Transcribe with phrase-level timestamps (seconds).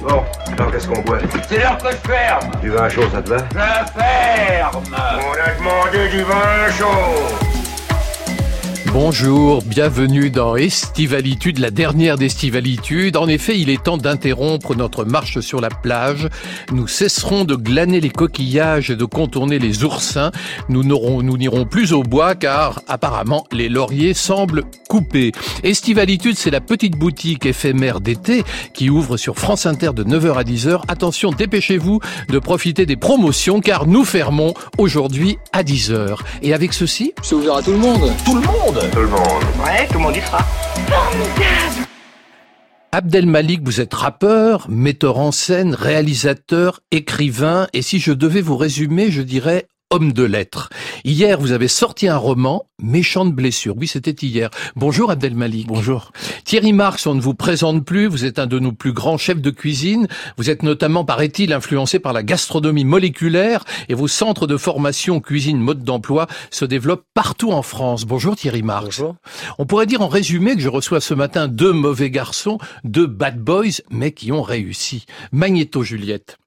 [0.00, 1.18] Bon, alors qu'est-ce qu'on boit?
[1.48, 2.50] C'est l'heure que je ferme.
[2.62, 3.36] Du vin chaud, ça te va?
[3.38, 4.82] Je ferme.
[4.92, 7.49] On a demandé du vin chaud
[8.92, 13.16] Bonjour, bienvenue dans Estivalitude, la dernière d'Estivalitude.
[13.16, 16.28] En effet, il est temps d'interrompre notre marche sur la plage.
[16.72, 20.32] Nous cesserons de glaner les coquillages et de contourner les oursins.
[20.68, 25.30] Nous n'aurons, nous n'irons plus au bois car apparemment les lauriers semblent coupés.
[25.62, 28.42] Estivalitude, c'est la petite boutique éphémère d'été
[28.74, 30.82] qui ouvre sur France Inter de 9h à 10h.
[30.88, 36.16] Attention, dépêchez-vous de profiter des promotions car nous fermons aujourd'hui à 10h.
[36.42, 38.10] Et avec ceci, C'est ouvert à tout le monde.
[38.24, 39.42] tout le monde Tout le monde.
[39.62, 40.38] Ouais, tout le monde y sera.
[42.92, 48.56] Abdel Malik, vous êtes rappeur, metteur en scène, réalisateur, écrivain, et si je devais vous
[48.56, 50.70] résumer, je dirais homme de lettres.
[51.04, 53.74] Hier, vous avez sorti un roman, Méchante blessure.
[53.76, 54.48] Oui, c'était hier.
[54.76, 55.66] Bonjour Abdel Malik.
[55.66, 56.12] Bonjour.
[56.44, 59.40] Thierry Marx, on ne vous présente plus, vous êtes un de nos plus grands chefs
[59.40, 60.06] de cuisine.
[60.38, 65.58] Vous êtes notamment, paraît-il, influencé par la gastronomie moléculaire et vos centres de formation cuisine
[65.58, 68.04] mode d'emploi se développent partout en France.
[68.04, 68.84] Bonjour Thierry Marx.
[68.84, 69.16] Bonjour.
[69.58, 73.38] On pourrait dire en résumé que je reçois ce matin deux mauvais garçons, deux bad
[73.38, 75.04] boys, mais qui ont réussi.
[75.32, 76.38] Magnéto Juliette.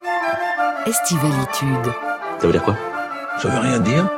[0.87, 1.93] Estivalitude.
[2.39, 2.92] Ça veut dire quoi?
[3.41, 4.09] Ça veut rien dire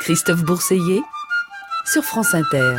[0.00, 1.02] Christophe Bourseiller
[1.84, 2.76] sur France Inter.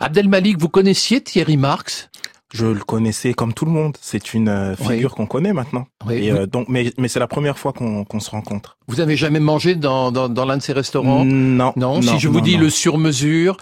[0.00, 2.10] Abdel Malik, vous connaissiez Thierry Marx?
[2.52, 3.96] Je le connaissais comme tout le monde.
[4.00, 4.94] C'est une euh, Oui.
[4.94, 5.86] figure qu'on connaît maintenant.
[6.06, 6.14] Oui.
[6.26, 8.76] Et, euh, donc, mais, mais c'est la première fois qu'on se rencontre.
[8.86, 11.24] Vous avez jamais mangé dans, dans, dans l'un de ces restaurants?
[11.24, 11.72] Non.
[11.76, 12.62] Non, si je vous dis non.
[12.62, 13.56] le sur-mesure,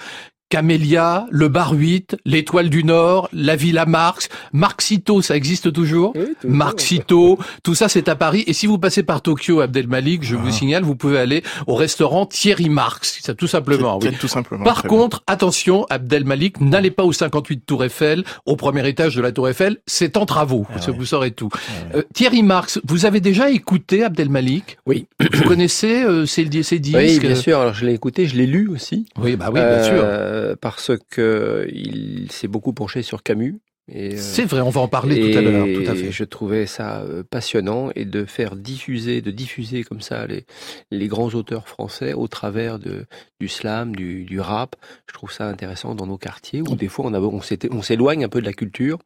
[0.59, 6.13] Camélia, le Bar 8, l'Étoile du Nord, la Villa Marx, Marxito, ça existe toujours?
[6.47, 8.45] Marxito, tout ça c'est à Paris.
[8.47, 10.53] Et si vous passez par Tokyo, Abdel Malik, je vous Ah.
[10.53, 13.99] signale, vous pouvez aller au restaurant Thierry Marx, ça tout simplement.
[14.01, 14.11] Oui.
[14.21, 14.63] Tout simplement.
[14.63, 14.97] Par très bien.
[14.97, 19.33] contre, attention, Abdel Malik, n'allez pas au 58 Tour Eiffel, au premier étage de la
[19.33, 21.49] Tour Eiffel, c'est en travaux, Ah vous saurez tout.
[21.53, 25.09] Ah Euh, Thierry Marx, vous avez déjà écouté Abdel Malik Oui.
[25.33, 26.97] Vous connaissez euh, ses, ses disques?
[26.97, 27.59] Oui, bien sûr.
[27.59, 29.07] Alors je l'ai écouté, je l'ai lu aussi.
[29.21, 30.05] Oui, bah oui, bien sûr.
[30.45, 33.61] Euh, Parce que il s'est beaucoup penché sur Camus.
[33.95, 36.11] Euh, C'est vrai, on va en parler tout à l'heure, tout à fait.
[36.11, 40.47] Je trouvais ça euh, passionnant et de faire diffuser, de diffuser comme ça les,
[40.91, 43.05] les grands auteurs français au travers de,
[43.41, 44.77] du slam, du, du rap.
[45.07, 48.31] Je trouve ça intéressant dans nos quartiers où des fois on, a- on s'éloigne un
[48.31, 48.99] peu de la culture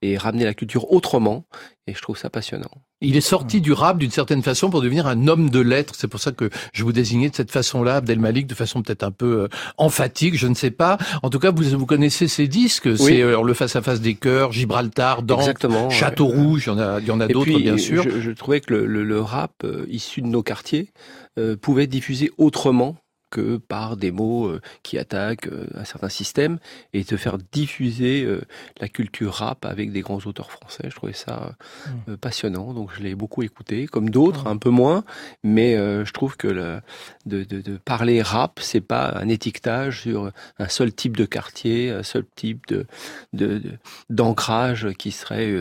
[0.00, 1.44] et ramener la culture autrement.
[1.88, 2.70] Et je trouve ça passionnant.
[3.00, 5.94] Il est sorti du rap d'une certaine façon pour devenir un homme de lettres.
[5.96, 9.02] C'est pour ça que je vous désignais de cette façon-là, Abdel Malik, de façon peut-être
[9.02, 9.48] un peu euh,
[9.78, 10.96] emphatique, je ne sais pas.
[11.24, 12.96] En tout cas, vous, vous connaissez ces disques.
[12.96, 15.90] C'est euh, le face-à-face des cœurs, Gibraltar, Exactement.
[15.90, 16.36] Château ouais.
[16.36, 18.04] Rouge, il y en a, il y en a d'autres, bien sûr.
[18.04, 20.92] Je, je trouvais que le, le- le rap euh, issu de nos quartiers
[21.40, 22.94] euh, pouvait être diffusé autrement
[23.32, 26.58] que par des mots euh, qui attaquent euh, un certain système
[26.92, 28.42] et te faire diffuser euh,
[28.80, 30.84] la culture rap avec des grands auteurs français.
[30.90, 31.54] Je trouvais ça
[32.08, 35.04] euh, passionnant, donc je l'ai beaucoup écouté, comme d'autres, un peu moins,
[35.42, 36.80] mais je trouve que le,
[37.26, 41.90] de, de, de parler rap, c'est pas un étiquetage sur un seul type de quartier,
[41.90, 42.86] un seul type de
[43.32, 43.78] de- de-
[44.10, 45.52] d'ancrage qui serait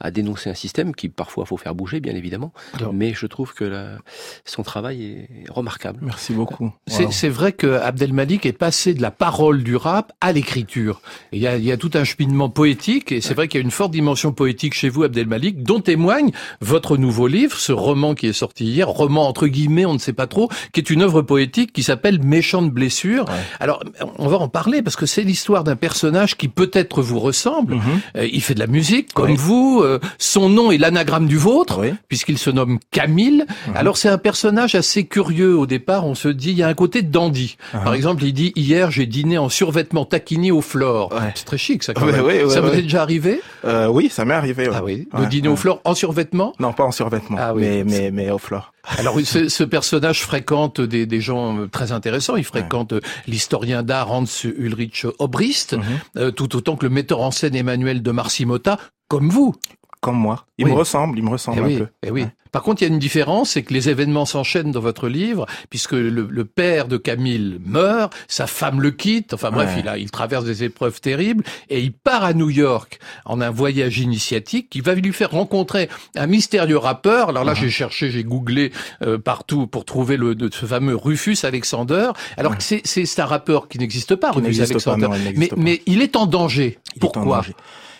[0.00, 2.52] à dénoncer un système qui parfois faut faire bouger, bien évidemment.
[2.74, 3.98] Alors- mais je trouve que la-
[4.44, 5.98] son travail est remarquable.
[6.02, 6.72] Merci beaucoup.
[6.86, 7.10] C'est Wow.
[7.16, 11.00] C'est vrai que Abdel Malik est passé de la parole du rap à l'écriture.
[11.32, 13.62] Il y a, il y a tout un cheminement poétique, et c'est vrai qu'il y
[13.62, 17.72] a une forte dimension poétique chez vous, Abdel Malik, dont témoigne votre nouveau livre, ce
[17.72, 20.90] roman qui est sorti hier, roman entre guillemets, on ne sait pas trop, qui est
[20.90, 23.24] une œuvre poétique qui s'appelle Méchante blessure.
[23.24, 23.34] Ouais.
[23.60, 23.82] Alors,
[24.18, 27.76] on va en parler parce que c'est l'histoire d'un personnage qui peut-être vous ressemble.
[27.76, 27.82] Mhm.
[28.18, 29.36] Euh, il fait de la musique comme Oui.
[29.36, 29.80] vous.
[29.82, 31.94] euh, son nom est l'anagramme du vôtre Oui.
[32.08, 33.44] puisqu'il se nomme Camille.
[33.68, 33.76] Mhm.
[33.76, 36.06] Alors c'est un personnage assez curieux au départ.
[36.06, 37.56] On se dit, il y a un côté dandy.
[37.72, 37.78] Ah.
[37.78, 41.12] Par exemple, il dit hier j'ai dîné en survêtement taquini au flore.
[41.12, 41.32] Ouais.
[41.34, 41.94] C'est très chic ça.
[41.94, 42.24] Quand Ouais, même.
[42.24, 44.68] ouais, ouais, ça vous est déjà arrivé Euh, oui, ça m'est arrivé.
[44.72, 45.08] Ah oui.
[45.18, 46.52] De dîner au flore en survêtement.
[46.60, 47.62] Non, pas en survêtement, Ah oui.
[47.62, 48.72] mais, mais, mais au flore.
[48.98, 52.36] Alors ce, ce personnage fréquente des, des gens euh, très intéressants.
[52.36, 55.82] Il fréquente euh, l'historien d'art Hans Ulrich Obrist, Mhm.
[56.18, 58.78] euh, tout autant que le metteur en scène Emmanuel de Marcimota,
[59.08, 59.54] comme vous.
[60.00, 60.44] Comme moi.
[60.58, 60.70] Il Oui.
[60.72, 61.86] me ressemble, il me ressemble Eh un oui, peu.
[62.04, 62.22] eh oui.
[62.22, 62.28] Ouais.
[62.56, 65.44] Par contre, il y a une différence, c'est que les événements s'enchaînent dans votre livre,
[65.68, 69.80] puisque le, le père de Camille meurt, sa femme le quitte, enfin bref, Ouais.
[69.82, 73.50] il, a, il traverse des épreuves terribles, et il part à New York en un
[73.50, 77.28] voyage initiatique qui va lui faire rencontrer un mystérieux rappeur.
[77.28, 77.60] Alors là, Uh-huh.
[77.60, 82.08] j'ai cherché, j'ai googlé euh, partout pour trouver le, de, ce fameux Rufus Alexander.
[82.38, 85.08] Alors que c'est, un rappeur qui n'existe pas, Qui Rufus pas, Alexander.
[85.08, 85.56] non, mais, pas.
[85.58, 86.78] mais il est en danger.
[86.94, 87.36] Il Pourquoi?
[87.36, 87.54] danger.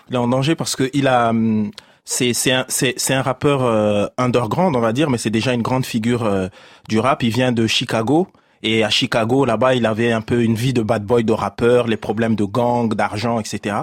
[0.08, 1.70] Il est en danger parce que il a, hum,
[2.06, 5.60] c'est c'est un c'est un rappeur euh, underground on va dire, mais c'est déjà une
[5.62, 6.46] grande figure euh,
[6.88, 7.22] du rap.
[7.22, 8.28] Il vient de Chicago.
[8.62, 11.86] Et à Chicago, là-bas, il avait un peu une vie de bad boy, de rappeur,
[11.86, 13.76] les problèmes de gang, d'argent, etc.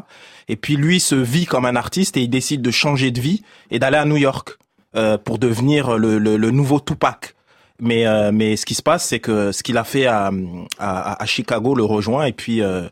[0.50, 3.44] Et puis lui se vit comme un artiste et il décide de changer de vie
[3.70, 4.58] et d'aller à New York
[4.96, 7.36] euh, pour devenir le, le, le nouveau Tupac.
[7.80, 10.32] Mais euh, mais ce qui se passe, c'est que ce qu'il a fait à,
[10.80, 12.88] à, à Chicago le rejoint et puis euh,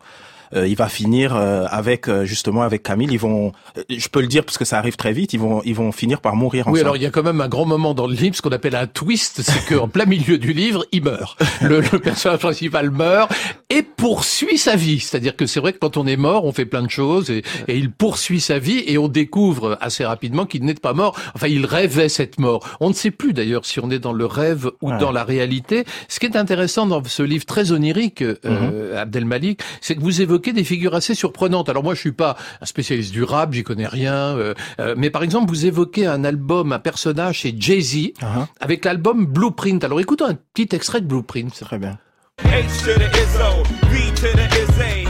[0.53, 3.09] il va finir euh, avec euh, justement avec Camille.
[3.11, 5.33] Ils vont, euh, je peux le dire parce que ça arrive très vite.
[5.33, 6.75] Ils vont ils vont finir par mourir ensemble.
[6.77, 8.51] Oui, alors il y a quand même un grand moment dans le livre, ce qu'on
[8.51, 11.37] appelle un twist, c'est qu'en plein milieu du livre, il meurt.
[11.61, 13.31] Le, le personnage principal meurt
[13.69, 14.99] et poursuit sa vie.
[14.99, 17.43] C'est-à-dire que c'est vrai que quand on est mort, on fait plein de choses et,
[17.67, 21.17] et il poursuit sa vie et on découvre assez rapidement qu'il n'est pas mort.
[21.35, 22.67] Enfin, il rêvait cette mort.
[22.79, 24.97] On ne sait plus d'ailleurs si on est dans le rêve ou Ouais.
[24.97, 25.85] dans la réalité.
[26.09, 30.40] Ce qui est intéressant dans ce livre très onirique, euh, Malik, c'est que vous évoquez
[30.49, 31.69] des figures assez surprenantes.
[31.69, 34.35] Alors moi, je suis pas un spécialiste du rap, j'y connais rien.
[34.37, 37.91] euh, euh, mais par exemple, vous évoquez un album, un personnage, c'est Jay-Z,
[38.21, 38.47] Uh-huh.
[38.59, 39.83] avec l'album Blueprint.
[39.83, 41.53] Alors écoutons un petit extrait de Blueprint.
[41.59, 41.97] Très bien.
[42.43, 45.07] H to the Izzo, B to the Izzy.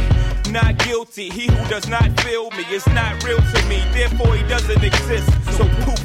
[0.52, 1.30] Not guilty.
[1.30, 3.78] He who does not feel me is not real to me.
[3.94, 5.30] Therefore, he doesn't exist.
[5.58, 6.00] So poof,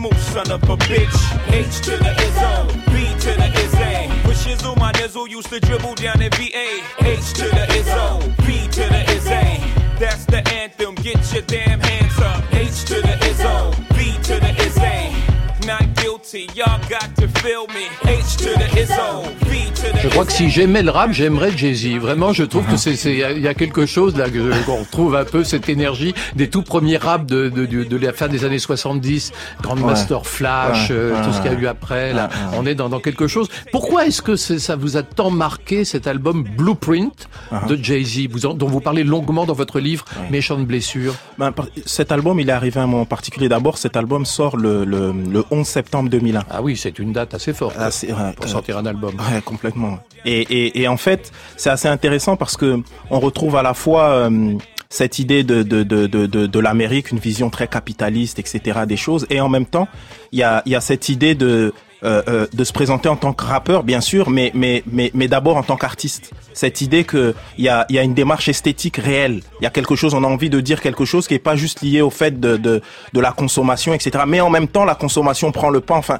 [0.00, 1.16] move, son of a bitch.
[1.52, 4.28] H to the Izzo, B to the Izzy.
[4.28, 6.82] With Shizzle, my nizzle used to dribble down at VA.
[7.00, 9.62] H to the Izzo, B to the Izzy.
[9.98, 10.94] That's the anthem.
[10.96, 12.42] Get your damn hands up.
[12.52, 15.66] H to the Izzo, B to the Izzy.
[15.66, 17.86] Not guilty, y'all got to feel me.
[18.04, 21.56] H to the Izzo, B to the Je crois que si j'aimais le rap, j'aimerais
[21.56, 21.98] Jay-Z.
[22.00, 24.64] Vraiment, je trouve que c'est, il y a- il y a quelque chose là, que-
[24.64, 28.12] qu'on retrouve un peu cette énergie des tout premiers raps de, de, de, de la
[28.12, 29.32] fin des années 70,
[29.62, 32.12] Grandmaster Flash, Ouais, euh, ouais, tout ce qu'il y a eu après.
[32.12, 33.48] Là, on est dans, dans quelque chose.
[33.70, 37.66] Pourquoi est-ce que c'est- ça vous a tant marqué cet album Blueprint Uh-huh.
[37.68, 41.14] de Jay-Z, vous en- dont vous parlez longuement dans votre livre Méchante blessure?
[41.38, 41.52] Ben,
[41.86, 43.48] cet album, il est arrivé à un moment particulier.
[43.48, 46.44] D'abord, cet album sort le, le, le 11 septembre 2001.
[46.50, 49.14] Ah oui, c'est une date assez forte Ah, ouais, pour sortir un album.
[49.16, 49.98] Ouais, complètement.
[50.24, 52.80] Et, et, et en fait, c'est assez intéressant parce que
[53.10, 54.54] on retrouve à la fois euh,
[54.88, 58.80] cette idée de de de de, de, de l'Amérique, une vision très capitaliste, etc.
[58.86, 59.88] des choses, et en même temps,
[60.32, 61.72] il y a il y a cette idée de
[62.04, 65.28] euh, euh, de se présenter en tant que rappeur, bien sûr, mais mais mais mais
[65.28, 66.32] d'abord en tant qu'artiste.
[66.52, 69.40] Cette idée que il y a il y a une démarche esthétique réelle.
[69.60, 71.56] Il y a quelque chose, on a envie de dire quelque chose qui est pas
[71.56, 72.82] juste lié au fait de de
[73.12, 74.24] de la consommation, etc.
[74.26, 75.96] Mais en même temps, la consommation prend le pas.
[75.96, 76.18] Enfin,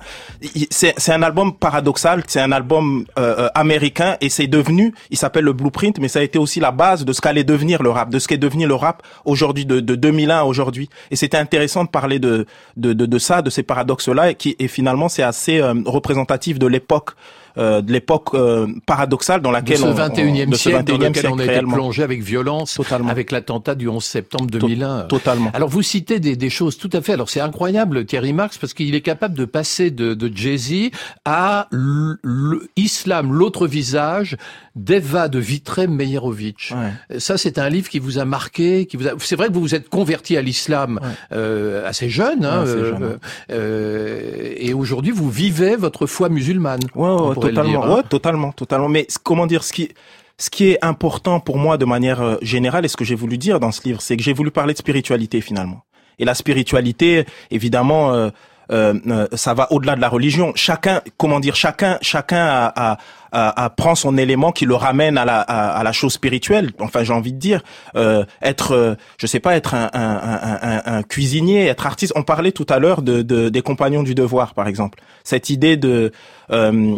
[0.71, 5.17] c'est c'est un album paradoxal, c'est un album euh, euh, américain et c'est devenu, il
[5.17, 7.91] s'appelle le Blueprint, mais ça a été aussi la base de ce qu'allait devenir le
[7.91, 10.89] rap, de ce qu'est devenu le rap aujourd'hui, de, de 2001 à aujourd'hui.
[11.11, 12.47] Et c'était intéressant de parler de,
[12.77, 16.67] de, de, ça, de ces paradoxes-là, et, qui, et finalement c'est assez euh, représentatif de
[16.67, 17.11] l'époque.
[17.59, 20.85] euh, de l'époque euh, paradoxale dans De laquelle ce on, 21e on- de ce siècle
[20.85, 23.11] dans 21e lequel on a été plongé avec violence, Totalement.
[23.11, 25.01] avec l'attentat du 11 septembre 2001.
[25.03, 25.51] Totalement.
[25.53, 27.13] Alors vous citez des, des choses tout à fait.
[27.13, 30.93] Alors c'est incroyable Thierry Marx parce qu'il est capable de passer de, de Jay-Z
[31.27, 31.69] à
[32.93, 34.37] l'islam, l'autre visage
[34.77, 36.73] d'Eva de Vitré Meyerovitch.
[36.73, 37.19] Ouais.
[37.19, 39.13] Ça c'est un livre qui vous a marqué, qui vous a...
[39.19, 41.09] C'est vrai que vous vous êtes converti à l'islam Ouais.
[41.33, 43.17] euh, assez jeune, hein, Ouais, euh,
[43.51, 46.81] euh, et aujourd'hui vous vivez votre foi musulmane.
[46.95, 48.03] Ouais, totalement, dire, hein.
[48.09, 48.89] totalement, totalement.
[48.89, 49.89] Mais comment dire, ce qui,
[50.39, 53.59] ce qui est important pour moi de manière générale et ce que j'ai voulu dire
[53.61, 55.85] dans ce livre, c'est que j'ai voulu parler de spiritualité finalement.
[56.19, 58.31] Et la spiritualité, évidemment,
[58.73, 60.53] euh, euh, ça va au-delà de la religion.
[60.55, 62.99] Chacun, comment dire, chacun, chacun a, a,
[63.33, 66.73] a- a- prend son élément qui le ramène à la, à, la chose spirituelle.
[66.81, 67.63] Enfin, j'ai envie de dire,
[67.97, 72.13] euh, être, euh, je sais pas, être un, un, un, un, cuisinier, être artiste.
[72.17, 74.99] On parlait tout à l'heure de, de, des compagnons du devoir, par exemple.
[75.25, 76.13] Cette idée de
[76.51, 76.97] euh,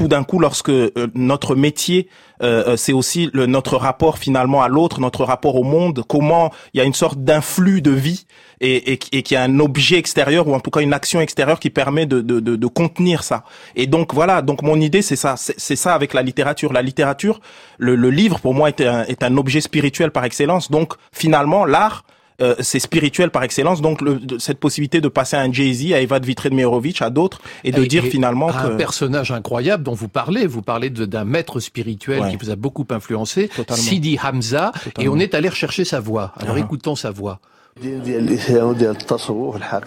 [0.00, 2.08] tout d'un coup, lorsque euh, notre métier,
[2.42, 6.50] euh, euh, c'est aussi le, notre rapport finalement à l'autre, notre rapport au monde, comment
[6.72, 8.24] il y a une sorte d'influx de vie
[8.62, 11.20] et, et, et qu'il y a un objet extérieur ou en tout cas une action
[11.20, 13.44] extérieure qui permet de, de, de, de contenir ça.
[13.76, 16.72] Et donc voilà, donc mon idée c'est ça, c'est ça avec la littérature.
[16.72, 17.42] La littérature,
[17.76, 20.70] le, le livre pour moi est un, est un objet spirituel par excellence.
[20.70, 22.04] Donc finalement, l'art
[22.40, 23.80] euh, c'est spirituel par excellence.
[23.82, 27.10] Donc le, de- cette possibilité de passer à un Jay-Z, à Eva de Vitré-Merovitch, à
[27.10, 30.90] d'autres, et de dire finalement à un que personnage incroyable dont vous parlez, vous parlez
[30.90, 32.30] d'un maître spirituel Ouais.
[32.30, 33.82] qui vous a beaucoup influencé, Totalement.
[33.82, 36.32] Sidi Hamza, et on est allé rechercher sa voix.
[36.36, 36.60] Alors Ah.
[36.60, 37.40] écoutons sa voix.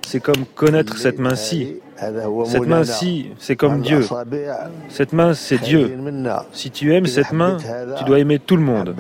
[0.06, 1.76] c'est comme connaître cette main-ci.
[2.46, 4.06] Cette main-ci, c'est comme Dieu.
[4.90, 5.98] Cette main, c'est Dieu.
[6.52, 7.58] Si tu aimes cette main,
[7.98, 8.96] tu dois aimer tout le monde.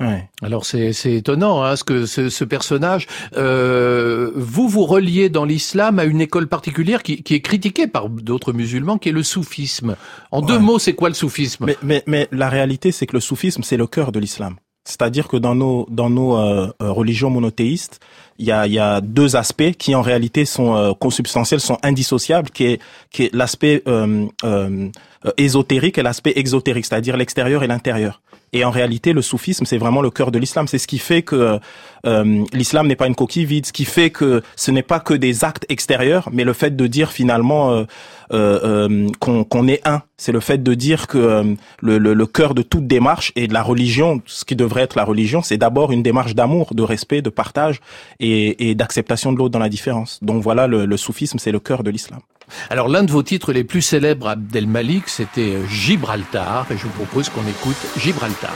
[0.00, 0.28] ouais.
[0.42, 3.06] Alors c'est c'est étonnant hein, ce que ce, ce personnage.
[3.36, 8.08] Euh, vous vous reliez dans l'islam à une école particulière qui, qui est critiquée par
[8.08, 9.96] d'autres musulmans, qui est le soufisme.
[10.30, 11.66] En deux mots, c'est quoi le soufisme?
[11.66, 14.56] Mais, mais, mais la réalité, c'est que le soufisme, c'est le cœur de l'islam.
[14.84, 18.00] C'est-à-dire que dans nos dans nos euh, euh, religions monothéistes,
[18.40, 22.80] il y a, deux aspects qui en réalité sont euh, consubstantiels, sont indissociables, qui est
[23.10, 24.88] qui est l'aspect euh, euh,
[25.36, 28.20] ésotérique et l'aspect exotérique, c'est-à-dire l'extérieur et l'intérieur.
[28.52, 30.66] Et en réalité, le soufisme, c'est vraiment le cœur de l'islam.
[30.66, 31.60] C'est ce qui fait que
[32.06, 35.14] euh, l'islam n'est pas une coquille vide, ce qui fait que ce n'est pas que
[35.14, 37.84] des actes extérieurs, mais le fait de dire finalement euh,
[38.32, 40.02] euh, qu'on qu'on est un.
[40.16, 41.44] C'est le fait de dire que euh,
[41.80, 44.96] le, le, le cœur de toute démarche et de la religion, ce qui devrait être
[44.96, 47.80] la religion, c'est d'abord une démarche d'amour, de respect, de partage
[48.18, 50.18] et, et d'acceptation de l'autre dans la différence.
[50.22, 52.20] Donc voilà, le, le soufisme, c'est le cœur de l'islam.
[52.68, 56.84] Alors l'un de vos titres les plus célèbres, Abdel Malik, c'était euh, Gibraltar, et je
[56.84, 58.52] vous propose qu'on écoute Gibraltar.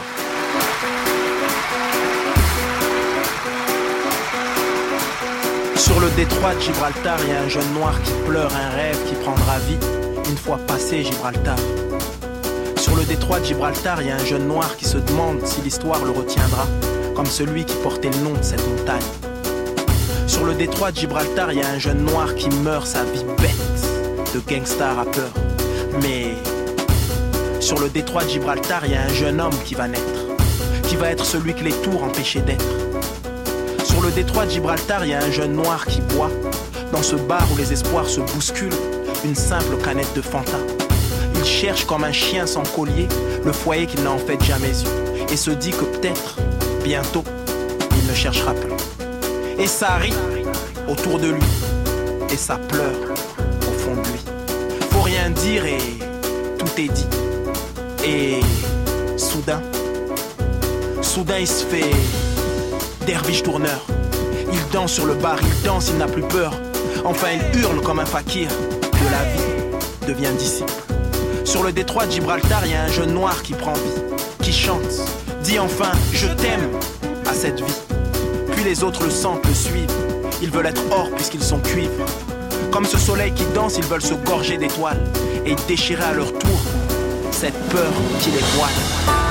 [5.77, 8.99] Sur le détroit de Gibraltar, il y a un jeune noir qui pleure un rêve
[9.07, 9.77] qui prendra vie
[10.31, 11.59] une fois passé Gibraltar.
[12.77, 15.61] Sur le détroit de Gibraltar, il y a un jeune noir qui se demande si
[15.61, 16.67] l'histoire le retiendra,
[17.15, 19.34] comme celui qui portait le nom de cette montagne.
[20.27, 23.25] Sur le détroit de Gibraltar, il y a un jeune noir qui meurt sa vie
[23.39, 25.31] bête de gangsta rappeur.
[26.03, 26.35] Mais
[27.61, 30.03] sur le détroit de Gibraltar, y a un jeune homme qui va naître,
[30.85, 32.65] qui va être celui que les tours empêchaient d'être.
[33.85, 36.31] Sur le détroit de Gibraltar, y a un jeune noir qui boit,
[36.93, 38.71] dans ce bar où les espoirs se bousculent,
[39.25, 40.59] une simple canette de Fanta.
[41.37, 43.09] Il cherche comme un chien sans collier
[43.45, 46.37] le foyer qu'il n'a en fait jamais eu, et se dit que peut-être,
[46.83, 47.25] bientôt,
[48.01, 48.74] il ne cherchera plus.
[49.59, 50.15] Et ça rit
[50.89, 51.43] autour de lui,
[52.31, 53.13] et ça pleure
[53.61, 54.21] au fond de lui.
[54.91, 55.79] Faut rien dire et
[56.59, 57.07] tout est dit.
[58.05, 58.41] Et
[59.17, 59.63] soudain,
[61.03, 61.91] soudain il se fait
[63.07, 63.87] derviche tourneur.
[64.53, 66.53] Il danse sur le bar, il danse, il n'a plus peur.
[67.05, 68.49] Enfin, il hurle comme un fakir.
[68.49, 70.73] De la vie devient disciple.
[71.45, 74.03] Sur le détroit de Gibraltar, il y a un jeune noir qui prend vie,
[74.43, 74.81] qui chante,
[75.43, 76.71] dit enfin je t'aime
[77.27, 77.94] à cette vie.
[78.65, 79.93] Les autres le sentent, le suivent.
[80.41, 81.93] Ils veulent être or puisqu'ils sont cuivre.
[82.73, 85.05] Comme ce soleil qui danse, ils veulent se gorger d'étoiles
[85.45, 86.61] et déchirer à leur tour
[87.31, 89.24] cette peur qui les voile.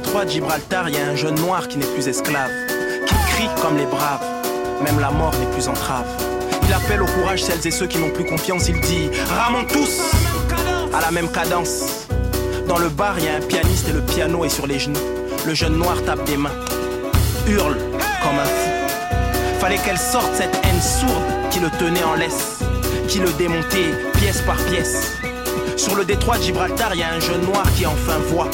[0.00, 2.50] Détroit de Gibraltar, il y a un jeune noir qui n'est plus esclave,
[3.06, 4.24] qui crie comme les braves,
[4.82, 6.04] même la mort n'est plus entrave.
[6.66, 10.00] Il appelle au courage celles et ceux qui n'ont plus confiance, il dit Ramons tous
[10.92, 12.08] à la même cadence.
[12.66, 14.98] Dans le bar, il y a un pianiste et le piano est sur les genoux.
[15.46, 16.58] Le jeune noir tape des mains,
[17.46, 17.76] hurle
[18.24, 19.60] comme un fou.
[19.60, 21.22] Fallait qu'elle sorte cette haine sourde
[21.52, 22.58] qui le tenait en laisse,
[23.06, 25.12] qui le démontait pièce par pièce.
[25.76, 28.50] Sur le détroit de Gibraltar, il y a un jeune noir qui enfin voit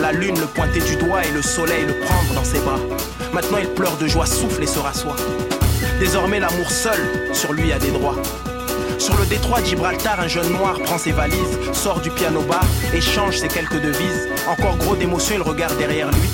[0.00, 2.78] la lune le pointer du doigt et le soleil le prendre dans ses bras.
[3.32, 5.16] Maintenant il pleure de joie, souffle et se rassoit.
[5.98, 6.98] Désormais l'amour seul
[7.32, 8.16] sur lui a des droits.
[8.98, 12.64] Sur le détroit de Gibraltar, un jeune noir prend ses valises, sort du piano bar,
[12.94, 14.28] échange ses quelques devises.
[14.48, 16.28] Encore gros d'émotion, il regarde derrière lui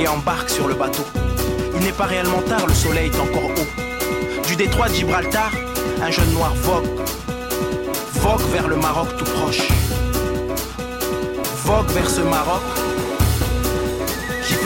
[0.00, 1.04] et embarque sur le bateau.
[1.76, 4.46] Il n'est pas réellement tard, le soleil est encore haut.
[4.48, 5.50] Du détroit de Gibraltar,
[6.02, 6.88] un jeune noir vogue,
[8.14, 9.68] vogue vers le Maroc tout proche.
[11.64, 12.62] Vogue vers ce Maroc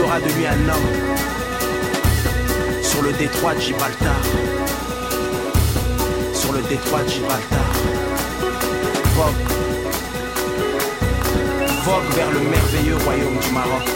[0.00, 0.90] fera de lui un homme
[2.83, 4.21] sur le détroit de Gibraltar.
[6.33, 7.69] Sur le détroit de Gibraltar.
[9.16, 9.45] Vogue.
[11.85, 13.87] Vogue vers le merveilleux royaume du Maroc.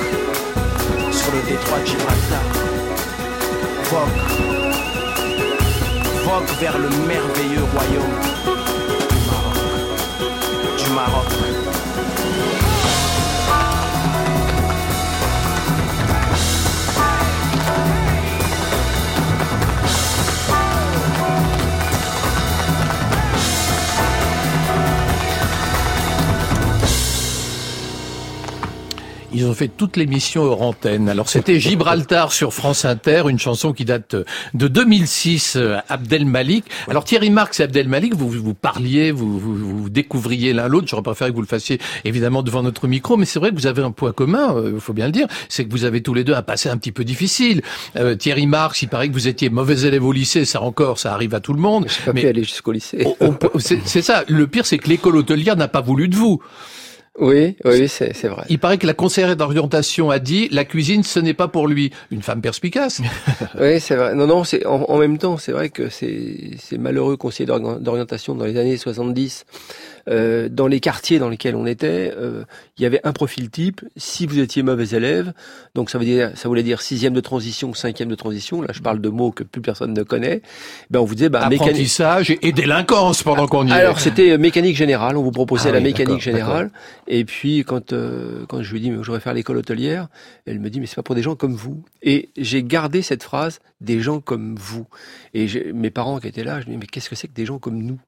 [1.11, 2.45] Sur le détroit de Gibraltar.
[3.91, 4.21] Vogue.
[6.25, 8.17] Vogue vers le merveilleux royaume
[9.11, 9.59] du Maroc.
[10.79, 11.64] Du Maroc.
[29.35, 31.09] Ils ont fait toute l'émission hors antenne.
[31.09, 34.15] Alors c'était Gibraltar sur France Inter, une chanson qui date
[34.55, 36.65] de 2006, euh, Abdel Malik.
[36.89, 40.87] Alors Thierry Marx et Abdel Malik, vous vous parliez, vous vous, vous découvriez l'un l'autre.
[40.87, 43.67] J'aurais préféré que vous le fassiez évidemment devant notre micro, mais c'est vrai que vous
[43.67, 46.23] avez un point commun, il faut bien le dire, c'est que vous avez tous les
[46.23, 47.63] deux un passé un petit peu difficile.
[47.97, 51.13] Euh, Thierry Marx, il paraît que vous étiez mauvais élève au lycée, ça encore, ça
[51.13, 51.87] arrive à tout le monde.
[51.89, 53.05] J'ai pas pu aller jusqu'au lycée.
[53.59, 54.23] c'est ça.
[54.29, 56.41] Le pire, c'est que l'école hôtelière n'a pas voulu de vous.
[57.17, 58.43] Oui, oui, c'est c'est vrai.
[58.49, 61.93] Il paraît que la conseillère d'orientation a dit la cuisine ce n'est pas pour lui.
[62.11, 63.01] Une femme perspicace.
[63.61, 64.15] Oui, c'est vrai.
[64.15, 68.35] Non, non, c'est en, en même temps, c'est vrai que ces, ces malheureux conseillers d'orientation
[68.35, 69.45] dans les années 70
[70.09, 72.45] euh, dans les quartiers dans lesquels on était, euh,
[72.79, 73.83] il y avait un profil type.
[73.97, 75.33] Si vous étiez mauvais élève,
[75.75, 78.63] donc ça veut dire, ça voulait dire sixième de transition cinquième de transition.
[78.63, 80.43] Là, je parle de mots que plus personne ne connaît.
[80.91, 83.75] Ben, on vous disait, ben, apprentissage et délinquance pendant qu'on y est.
[83.75, 85.17] Alors, c'était mécanique générale.
[85.17, 86.71] On vous proposait Ah la oui, mécanique générale.
[87.07, 90.09] Et puis, quand euh, quand je lui dis, mais je voudrais faire l'école hôtelière,
[90.47, 91.85] elle me dit, mais c'est pas pour des gens comme vous.
[92.03, 94.87] Et j'ai gardé cette phrase, des gens comme vous.
[95.35, 97.47] Et mes parents qui étaient là, je me dis, mais qu'est-ce que c'est que des
[97.47, 97.99] gens comme nous?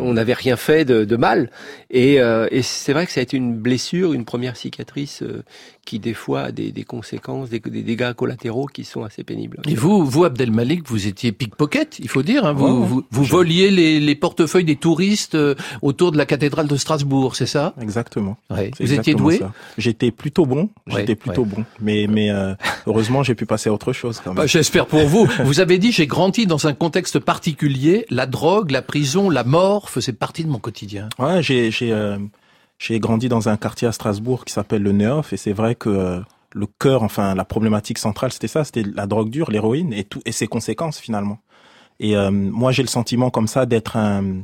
[0.00, 1.50] On n'avait rien fait de, de mal.
[1.90, 5.42] Et, euh, et c'est vrai que ça a été une blessure, une première cicatrice euh,
[5.84, 9.60] qui, des fois, a des, des conséquences, des, des dégâts collatéraux qui sont assez pénibles.
[9.68, 12.46] Et vous, vous Abdelmalik, vous étiez pickpocket, il faut dire.
[12.46, 16.68] Hein, vous, vous, vous voliez les, les portefeuilles des touristes euh, autour de la cathédrale
[16.68, 17.74] de Strasbourg, c'est ça?
[17.80, 18.38] Exactement.
[18.48, 18.70] ouais.
[18.80, 19.40] Vous étiez doué?
[19.76, 20.70] J'étais plutôt bon.
[20.86, 21.64] Ouais, J'étais plutôt bon.
[21.82, 22.54] Mais, mais euh,
[22.86, 24.38] heureusement, j'ai pu passer à autre chose quand même.
[24.38, 25.28] Bah, J'espère pour vous.
[25.44, 28.06] Vous avez dit, j'ai grandi dans un contexte particulier.
[28.08, 31.08] La drogue, la prison, la mort faisaient partie de mon quotidien.
[31.18, 32.18] Ouais, j'ai euh,
[32.90, 36.20] grandi dans un quartier à Strasbourg qui s'appelle le Neuf et c'est vrai que euh,
[36.52, 40.20] le cœur, enfin la problématique centrale, c'était ça, c'était la drogue dure, l'héroïne et tout
[40.24, 41.38] et ses conséquences finalement.
[42.00, 44.42] Et euh, moi, j'ai le sentiment comme ça d'être un-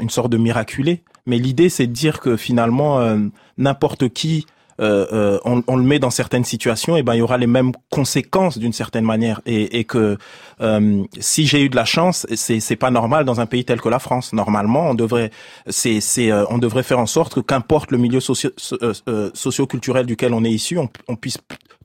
[0.00, 1.02] une sorte de miraculé.
[1.26, 3.18] Mais l'idée, c'est de dire que finalement, euh,
[3.58, 4.46] n'importe qui,
[4.80, 7.46] euh, euh, on, on le met dans certaines situations, et ben il y aura les
[7.46, 9.40] mêmes conséquences d'une certaine manière.
[9.46, 10.16] Et, et que
[10.60, 13.80] euh, si j'ai eu de la chance, c'est c'est pas normal dans un pays tel
[13.80, 14.32] que la France.
[14.32, 15.30] Normalement, on devrait,
[15.68, 18.92] c'est c'est euh, on devrait faire en sorte que qu'importe le milieu socio so- euh,
[19.08, 21.38] euh, socio-culturel duquel on est issu, on, on puisse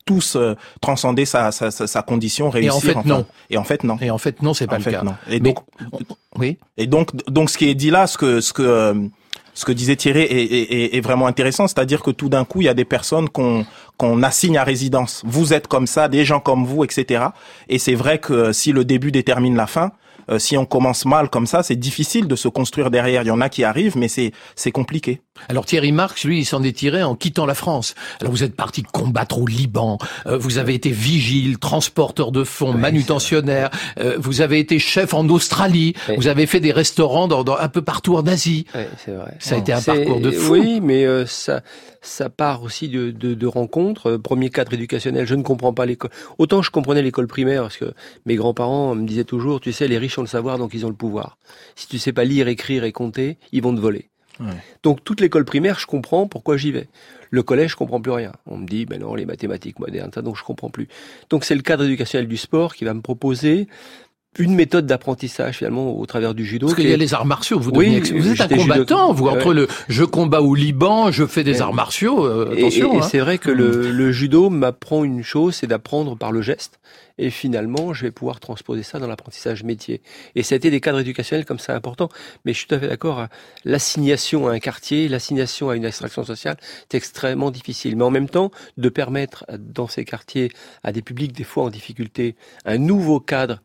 [0.05, 2.75] tous euh, transcender sa, sa, sa, condition, réussir.
[2.75, 3.08] en fait, enfin.
[3.10, 3.25] non.
[3.51, 3.98] Et en fait, non.
[4.01, 5.03] Et en fait, non, c'est pas En le fait, cas.
[5.03, 5.13] non.
[5.29, 5.60] Et Mais- donc,
[6.38, 6.58] Oui.
[6.77, 8.93] et donc, donc, ce qui est dit là, ce que, ce que, euh,
[9.60, 12.74] ce que disait Thierry est, vraiment intéressant, c'est-à-dire que tout d'un coup, il y a
[12.74, 15.22] des personnes qu'on assigne à résidence.
[15.25, 17.25] Vous êtes comme ça, des gens comme vous, etc.
[17.68, 19.92] Et c'est vrai que si le début détermine la fin,
[20.30, 23.24] euh, si on commence mal comme ça, c'est difficile de se construire derrière.
[23.24, 25.22] Il y en a qui arrivent, mais c'est compliqué.
[25.48, 27.96] Alors Thierry Marx, lui, il s'en est tiré en quittant la France.
[28.19, 32.74] Alors vous êtes parti combattre au Liban, euh, vous avez été vigile, transporteur de fonds,
[32.74, 33.69] manutentionnaire,
[34.00, 37.69] euh, vous avez été chef en Australie, vous avez fait des restaurants dans, dans- un
[37.69, 38.65] peu partout en Asie.
[38.75, 39.36] Ouais, c'est vrai.
[39.39, 40.53] Ça a été un parcours de fou.
[40.53, 41.62] Oui, mais euh, ça,
[42.01, 44.12] ça part aussi de, de, de rencontres.
[44.12, 46.11] Euh, Premier cadre éducationnel, je ne comprends pas l'école.
[46.37, 47.94] Autant je comprenais l'école primaire, parce que
[48.25, 50.90] mes grands-parents me disaient toujours, tu sais, les riches ont le savoir, donc ils ont
[50.90, 51.37] le pouvoir.
[51.75, 54.09] Si tu sais pas lire, écrire et compter, ils vont te voler.
[54.84, 56.88] Donc toute l'école primaire, je comprends pourquoi j'y vais.
[57.32, 58.32] Le collège, je comprends plus rien.
[58.48, 60.88] On me dit, ben non, les mathématiques modernes, ça, donc je comprends plus.
[61.30, 63.68] Donc c'est le cadre éducationnel du sport qui va me proposer
[64.37, 66.68] une méthode d'apprentissage finalement au travers du judo.
[66.68, 68.61] Parce qu'il qui y a les arts martiaux, vous, Oui, devenez vous êtes un judo-
[68.61, 69.31] combattant, vous, Ouais.
[69.31, 71.61] entre le je combat au Liban, je fais des Ouais.
[71.61, 72.94] arts martiaux, euh, Et- attention.
[72.94, 73.07] Et, et hein.
[73.09, 76.79] c'est vrai que le, le judo m'apprend une chose, c'est d'apprendre par le geste.
[77.22, 80.01] Et finalement, je vais pouvoir transposer ça dans l'apprentissage métier.
[80.35, 82.07] Et ça a été des cadres éducationnels comme ça importants.
[82.46, 83.20] Mais je suis tout à fait d'accord.
[83.20, 83.27] hein.
[83.65, 86.55] L'assignation à un quartier, l'assignation à une extraction sociale,
[86.89, 87.98] c'est extrêmement difficile.
[87.98, 90.50] Mais en même temps, de permettre dans ces quartiers
[90.81, 93.59] à des publics des fois en difficulté un nouveau cadre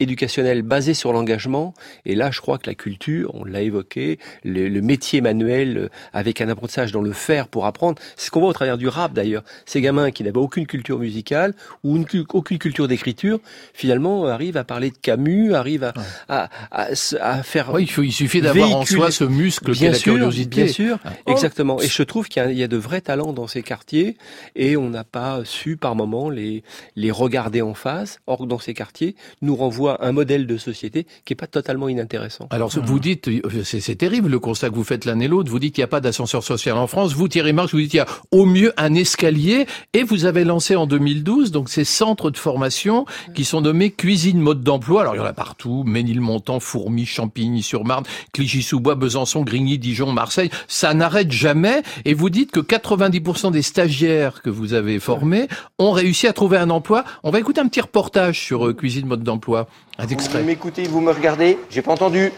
[0.00, 1.74] éducationnel basé sur l'engagement.
[2.04, 5.88] Et là, je crois que la culture, on l'a évoqué, le, le métier manuel euh,
[6.12, 8.88] avec un apprentissage dans le faire pour apprendre, c'est ce qu'on voit au travers du
[8.88, 9.44] rap d'ailleurs.
[9.66, 13.38] Ces gamins qui n'avaient aucune culture musicale ou une cu- aucune culture d'écriture,
[13.74, 15.92] finalement euh, arrivent à parler de Camus, arrivent à,
[16.28, 16.88] à, à,
[17.20, 20.14] à faire Oui, il, faut- il suffit d'avoir en soi ce muscle Bien la sûr,
[20.14, 20.64] curiosité.
[20.64, 21.80] bien sûr, exactement.
[21.80, 24.16] Et je trouve qu'il y, y a de vrais talents dans ces quartiers
[24.56, 26.62] et on n'a pas su par moment les,
[26.96, 28.20] les regarder en face.
[28.26, 32.46] Or, dans ces quartiers, nous renvoie un modèle de société qui est pas totalement inintéressant.
[32.50, 35.28] Alors, ce- vous dites, euh, c'est c'est terrible le constat que vous faites l'un et
[35.28, 35.50] l'autre.
[35.50, 37.12] Vous dites qu'il n'y a pas d'ascenseur social en France.
[37.14, 39.66] Vous, Thierry Marx, vous dites qu'il y a au mieux un escalier.
[39.94, 44.38] Et vous avez lancé en 2012 donc ces centres de formation qui sont nommés cuisine
[44.40, 45.00] mode d'emploi.
[45.02, 45.82] Alors, il y en a partout.
[45.86, 50.50] Ménilmontant, Fourmi, Champigny-sur-Marne, Clichy-sous-Bois, Besançon, Grigny, Dijon, Marseille.
[50.68, 51.82] Ça n'arrête jamais.
[52.04, 55.48] Et vous dites que 90% des stagiaires que vous avez formés
[55.78, 57.04] ont réussi à trouver un emploi.
[57.22, 59.66] On va écouter un petit reportage sur euh, cuisine mode d'emploi.
[59.98, 60.40] Un extrait.
[60.40, 62.32] Vous m'écoutez, vous me regardez J'ai pas entendu.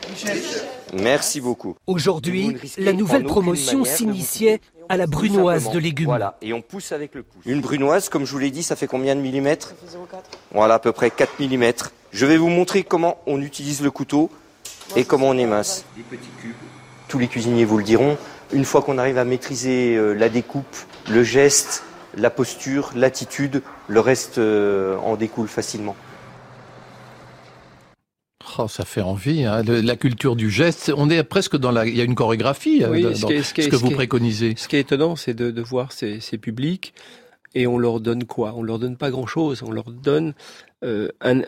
[0.93, 1.77] Merci beaucoup.
[1.87, 6.07] Aujourd'hui, la nouvelle promotion s'initiait à la brunoise de légumes.
[6.07, 7.43] Voilà, et on pousse avec le pouce.
[7.47, 9.75] Une brunoise, comme je vous l'ai dit, ça fait combien de millimètres
[10.53, 11.93] Voilà, à peu près 4 millimètres.
[12.13, 14.31] Je vais vous montrer comment on utilise le couteau
[14.97, 15.87] et comment on émince.
[15.97, 16.53] Des petits cubes.
[17.09, 18.19] Tous les cuisiniers vous le diront.
[18.53, 20.77] Une fois qu'on arrive à maîtriser euh, la découpe,
[21.09, 21.85] le geste,
[22.17, 25.97] la posture, l'attitude, le reste euh, en découle facilement.
[28.59, 29.63] Oh, ça fait envie, hein.
[29.63, 30.93] Le- la culture du geste.
[30.97, 31.87] On est presque dans la.
[31.87, 34.55] Il y a une chorégraphie euh, Oui, dans ce est- que ce vous préconisez.
[34.57, 36.93] Ce qui est étonnant, c'est de, de voir ces, ces publics
[37.55, 38.55] Et on leur donne quoi?
[38.57, 39.63] On leur donne pas grand-chose.
[39.67, 40.33] On leur donne
[40.85, 41.43] euh, un,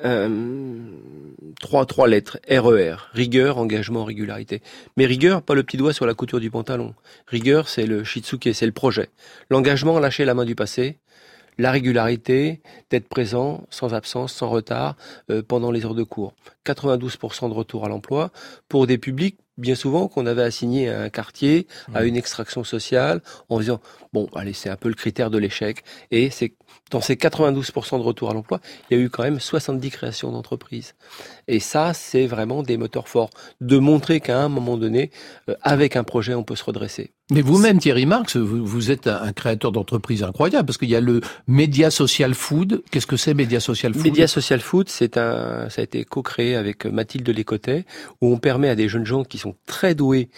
[1.60, 4.62] trois, trois lettres, RER, e rigueur, engagement, régularité.
[4.96, 6.94] Mais rigueur, pas le petit doigt sur la couture du pantalon.
[7.26, 9.08] Rigueur, c'est le shitsuke, c'est le projet.
[9.50, 10.98] L'engagement, lâcher la main du passé.
[11.58, 14.96] La régularité, d'être présent, sans absence, sans retard,
[15.30, 16.34] euh, pendant les heures de cours.
[16.66, 18.30] 92% de retour à l'emploi
[18.68, 22.06] pour des publics bien souvent qu'on avait assigné à un quartier, à mmh.
[22.06, 23.80] une extraction sociale, en disant
[24.12, 25.84] bon, allez, c'est un peu le critère de l'échec.
[26.10, 26.54] Et c'est
[26.90, 30.32] dans ces 92% de retour à l'emploi, il y a eu quand même 70 créations
[30.32, 30.94] d'entreprises.
[31.48, 35.10] Et ça, c'est vraiment des moteurs forts de montrer qu'à un moment donné,
[35.48, 37.12] euh, avec un projet, on peut se redresser.
[37.30, 41.22] Mais vous-même, Thierry Marx, vous, êtes un, créateur d'entreprise incroyable parce qu'il y a le
[41.48, 42.82] Média Social Food.
[42.90, 44.04] Qu'est-ce que c'est Média Social Food?
[44.04, 47.86] Média Social Food, c'est un, ça a été co-créé avec Mathilde Lécotet,
[48.20, 50.28] où on permet à des jeunes gens qui sont très doués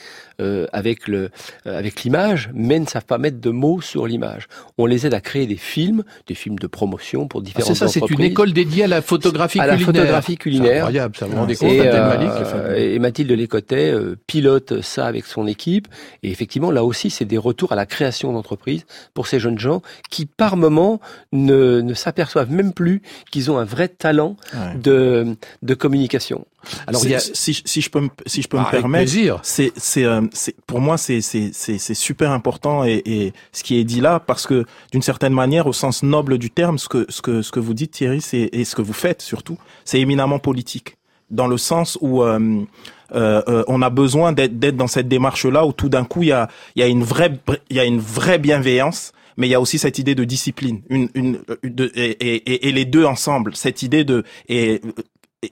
[0.40, 1.30] euh, avec le,
[1.66, 4.46] euh, avec l'image, mais ne savent pas mettre de mots sur l'image.
[4.78, 7.78] On les aide à créer des films, des films de promotion pour différentes ah, C'est
[7.78, 9.80] ça, c'est une école dédiée à la photographie à culinaire.
[9.80, 10.76] la photographie culinaire.
[10.84, 11.26] incroyable, ça.
[11.26, 13.92] Vous et, euh, et Mathilde Lécotet
[14.28, 15.88] pilote ça avec son équipe.
[16.22, 19.82] Et effectivement, là aussi, c'est des retours à la création d'entreprise pour ces jeunes gens
[20.10, 21.00] qui, par moment,
[21.32, 24.36] ne, ne s'aperçoivent même plus qu'ils ont un vrai talent
[24.76, 26.46] de, de communication.
[26.86, 30.22] Alors, si, si, je peux me, si je peux me ah, permettre, c'est, c'est, euh,
[30.66, 34.20] pour moi, c'est, c'est, c'est, c'est super important et, et, ce qui est dit là,
[34.20, 37.50] parce que d'une certaine manière, au sens noble du terme, ce que, ce que, ce
[37.52, 40.96] que vous dites, Thierry, c'est, et ce que vous faites surtout, c'est éminemment politique,
[41.30, 42.64] dans le sens où euh,
[43.12, 46.82] on a besoin d'être dans cette démarche-là où tout d'un coup il y a, y
[46.82, 47.32] a une vraie
[47.70, 50.80] il y a une vraie bienveillance mais il y a aussi cette idée de discipline,
[50.88, 54.80] une, une, de, et, et, et, les deux ensemble, cette idée de et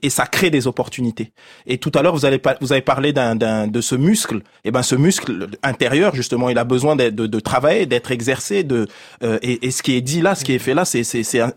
[0.01, 1.31] et ça crée des opportunités.
[1.65, 4.37] Et tout à l'heure, vous, avez parlé de ce muscle.
[4.37, 8.63] Et eh ben, ce muscle intérieur, justement, il a besoin de, de, travailler, d'être exercé.
[8.63, 8.87] De,
[9.23, 11.03] euh, et, et, ce qui est dit là, ce qui est fait là, c'est,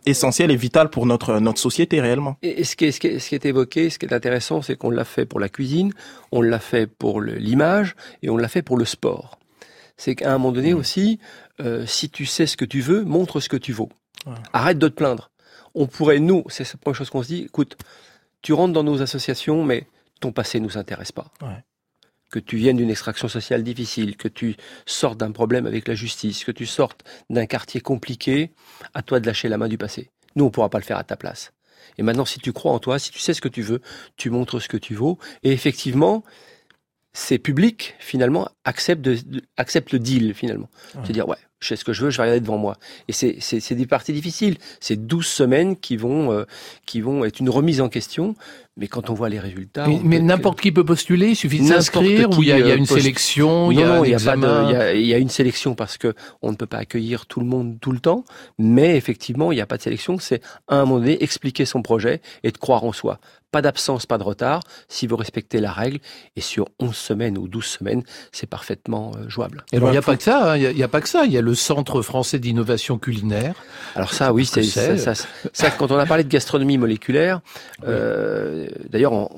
[0.07, 2.37] essentiel et vital pour notre, notre société réellement.
[2.42, 4.62] Et ce qui, est, ce, qui est, ce qui est évoqué, ce qui est intéressant,
[4.62, 5.92] c'est qu'on l'a fait pour la cuisine,
[6.33, 9.38] on l'a fait pour l'image et on l'a fait pour le sport.
[9.96, 10.79] C'est qu'à un moment donné mmh.
[10.79, 11.18] aussi,
[11.61, 13.88] euh, si tu sais ce que tu veux, montre ce que tu vaux.
[14.53, 15.31] Arrête de te plaindre.
[15.74, 17.77] On pourrait, nous, c'est la première chose qu'on se dit, écoute,
[18.42, 19.87] tu rentres dans nos associations, mais
[20.20, 21.33] ton passé ne nous intéresse pas.
[22.31, 26.44] Que tu viennes d'une extraction sociale difficile, que tu sortes d'un problème avec la justice,
[26.44, 28.53] que tu sortes d'un quartier compliqué,
[28.94, 30.11] à toi de lâcher la main du passé.
[30.37, 31.53] Nous, on ne pourra pas le faire à ta place.
[31.96, 33.81] Et maintenant, si tu crois en toi, si tu sais ce que tu veux,
[34.16, 35.18] tu montres ce que tu vaux.
[35.42, 36.22] Et effectivement,
[37.12, 39.18] ces publics, finalement, acceptent, de,
[39.57, 40.68] acceptent le deal, finalement.
[40.92, 42.76] C'est-à-dire, ouais, je sais ce que je veux, je vais regarder devant moi.
[43.08, 44.58] Et c'est des parties difficiles.
[44.80, 46.44] C'est 12 semaines qui vont, euh,
[46.86, 48.34] qui vont être une remise en question.
[48.78, 49.86] Mais quand on voit les résultats...
[50.04, 53.70] Mais, n'importe qui peut postuler, il suffit de s'inscrire ou il y, a, une sélection,
[53.70, 57.26] il y a, il y a une sélection parce que on ne peut pas accueillir
[57.26, 58.24] tout le monde tout le temps.
[58.58, 60.18] Mais effectivement, il n'y a pas de sélection.
[60.18, 63.18] C'est à un moment donné expliquer son projet et de croire en soi.
[63.50, 66.00] Pas d'absence, pas de retard, si vous respectez la règle.
[66.36, 69.64] Et sur 11 semaines ou 12 semaines, c'est parfaitement euh, jouable.
[69.72, 70.56] Et alors, il n'y a pas que ça, hein.
[70.58, 71.24] il n'y a, pas que ça.
[71.24, 73.54] Il y a le Centre français d'innovation culinaire.
[73.94, 77.40] Alors ça, oui, c'est ça, ça, Quand on a parlé de gastronomie moléculaire,
[77.86, 79.31] euh, d'ailleurs,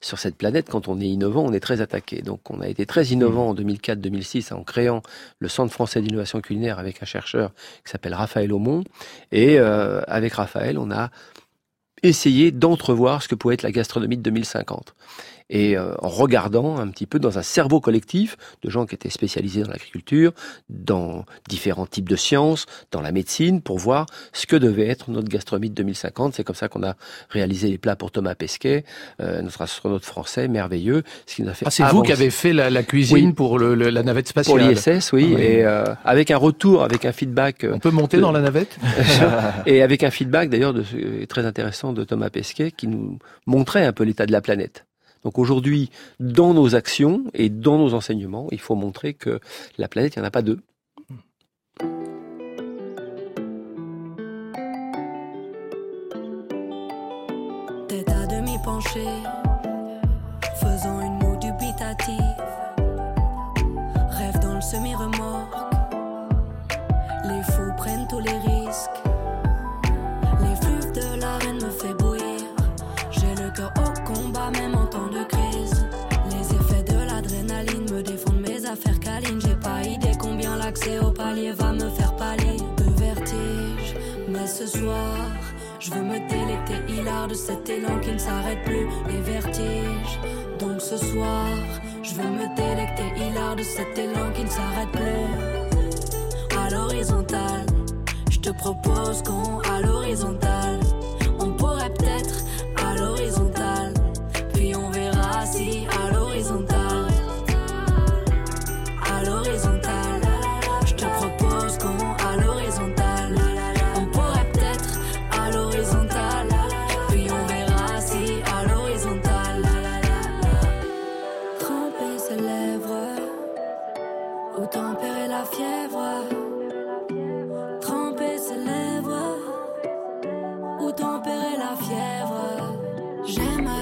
[0.00, 2.22] sur cette planète, quand on est innovant, on est très attaqué.
[2.22, 5.02] Donc on a été très innovant en 2004-2006 en créant
[5.38, 7.52] le Centre français d'innovation culinaire avec un chercheur
[7.84, 8.84] qui s'appelle Raphaël Aumont.
[9.32, 11.10] Et euh, avec Raphaël, on a
[12.02, 14.94] essayer d'entrevoir ce que pouvait être la gastronomie de 2050
[15.50, 19.10] et euh, en regardant un petit peu dans un cerveau collectif de gens qui étaient
[19.10, 20.32] spécialisés dans l'agriculture,
[20.70, 25.28] dans différents types de sciences, dans la médecine, pour voir ce que devait être notre
[25.28, 26.34] gastronomie de 2050.
[26.34, 26.94] C'est comme ça qu'on a
[27.28, 28.84] réalisé les plats pour Thomas Pesquet,
[29.20, 31.02] euh, notre astronaute français merveilleux.
[31.26, 33.58] Ce qui nous a fait ah, c'est vous qui avez fait la, la cuisine pour
[33.58, 34.58] le, la navette spatiale.
[34.58, 37.66] Pour l'ISS, oui, ah et euh, avec un retour, avec un feedback.
[37.70, 38.78] On peut monter dans la navette.
[39.66, 40.74] et avec un feedback d'ailleurs
[41.28, 44.84] très intéressant de Thomas Pesquet qui nous montrait un peu l'état de la planète.
[45.22, 49.40] Donc aujourd'hui, dans nos actions et dans nos enseignements, il faut montrer que
[49.78, 50.60] la planète, il n'y en a pas deux.
[84.70, 85.26] Soir,
[85.78, 90.18] je veux me délecter hilar de cet élan qui ne s'arrête plus, les vertiges.
[90.58, 91.48] Donc ce soir,
[92.02, 96.58] je veux me délecter hilar de cet élan qui ne s'arrête plus.
[96.58, 97.66] À l'horizontale,
[98.30, 100.59] Je te propose qu'on à l'horizontale.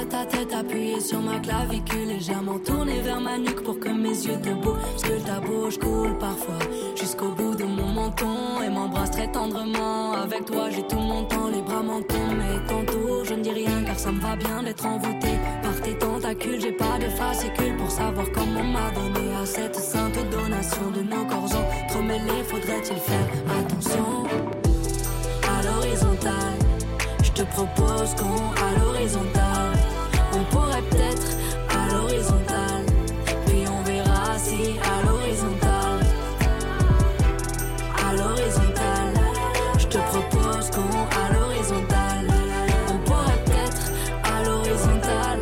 [0.08, 4.40] Ta tête appuyée sur ma clavicule légèrement tournée vers ma nuque pour que mes yeux
[4.40, 5.02] te bougent.
[5.02, 6.58] Que ta bouche coule parfois
[6.96, 10.12] jusqu'au bout de mon menton et m'embrasse très tendrement.
[10.12, 12.38] Avec toi, j'ai tout mon temps, les bras m'en tombent.
[12.38, 15.28] Mais tantôt, je ne dis rien car ça me va bien d'être envoûté
[15.62, 16.60] par tes tentacules.
[16.60, 21.24] J'ai pas de fascicule pour savoir comment m'a donné à cette sainte donation de nos
[21.26, 21.50] corps
[21.84, 22.44] entremêlés.
[22.44, 24.24] Faudrait-il faire attention
[25.42, 26.58] à l'horizontale?
[27.22, 29.87] Je te propose qu'on à l'horizontale.
[30.50, 31.36] On pourrait peut-être
[31.68, 32.84] à l'horizontale.
[33.46, 36.00] Puis on verra si à l'horizontale.
[38.06, 39.14] À l'horizontale.
[39.78, 42.26] Je te propose qu'on à l'horizontale.
[42.88, 43.92] On pourrait peut-être
[44.24, 45.40] à l'horizontale.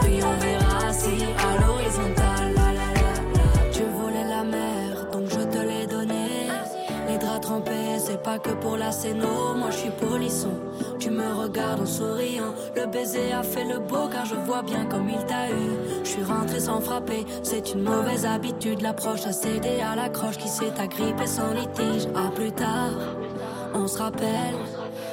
[0.00, 2.54] Puis on verra si à l'horizontale.
[3.72, 6.48] Tu voulais la mer, donc je te l'ai donné.
[7.06, 9.54] Les draps trempés, c'est pas que pour la scéno.
[9.56, 10.67] Moi je suis polisson.
[11.08, 12.54] Tu me regardes en souriant.
[12.76, 16.02] Le baiser a fait le beau car je vois bien comme il t'a eu.
[16.04, 18.82] Je suis rentré sans frapper, c'est une mauvaise habitude.
[18.82, 22.08] L'approche a cédé à l'accroche qui s'est agrippée sans litige.
[22.14, 22.90] À plus tard,
[23.72, 24.54] on se rappelle.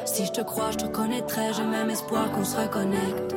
[0.05, 1.53] Si je te crois, je te connaîtrai.
[1.55, 3.33] J'ai même espoir qu'on se reconnecte.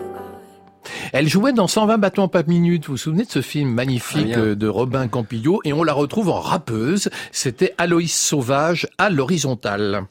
[1.12, 2.86] Elle jouait dans 120 battements par minute.
[2.86, 5.60] Vous vous souvenez de ce film magnifique de Robin Campillo?
[5.64, 7.08] Et on la retrouve en rappeuse.
[7.30, 10.06] C'était Aloïs Sauvage à l'horizontale.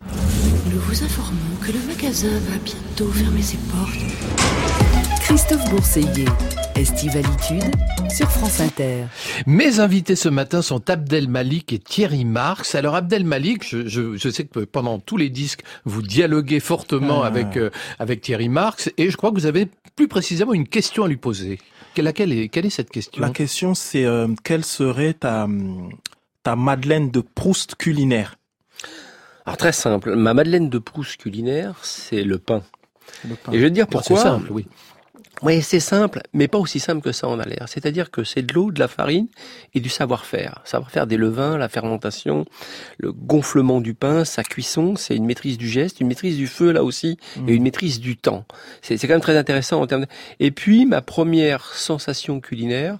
[0.71, 3.99] Nous vous informons que le magasin va bientôt fermer ses portes.
[5.21, 6.25] Christophe Bourseiller,
[6.75, 7.63] Estivalitude
[8.09, 9.03] sur France Inter.
[9.45, 12.73] Mes invités ce matin sont Abdel Malik et Thierry Marx.
[12.75, 17.23] Alors Abdel Malik, je, je, je sais que pendant tous les disques, vous dialoguez fortement
[17.23, 17.27] Ah.
[17.27, 21.03] avec euh, avec Thierry Marx et je crois que vous avez plus précisément une question
[21.03, 21.59] à lui poser.
[21.95, 23.21] Quelle, laquelle est, quelle est cette question?
[23.21, 25.47] La question, c'est euh, quelle serait ta,
[26.43, 28.35] ta Madeleine de Proust culinaire?
[29.47, 32.63] Alors très simple, ma Madeleine de Proust culinaire, c'est le pain.
[33.25, 33.53] Le pain.
[33.53, 34.21] Et je vais te dire c'est pourquoi.
[34.21, 34.67] simple, oui.
[35.41, 37.67] Oui, c'est simple, mais pas aussi simple que ça en a l'air.
[37.69, 39.27] C'est-à-dire que c'est de l'eau, de la farine
[39.73, 40.61] et du savoir-faire.
[40.65, 42.45] Savoir-faire des levains, la fermentation,
[42.97, 46.71] le gonflement du pain, sa cuisson, c'est une maîtrise du geste, une maîtrise du feu
[46.71, 48.45] là aussi, et une maîtrise du temps.
[48.81, 50.07] C'est c'est quand même très intéressant en termes de...
[50.39, 52.97] Et puis, ma première sensation culinaire,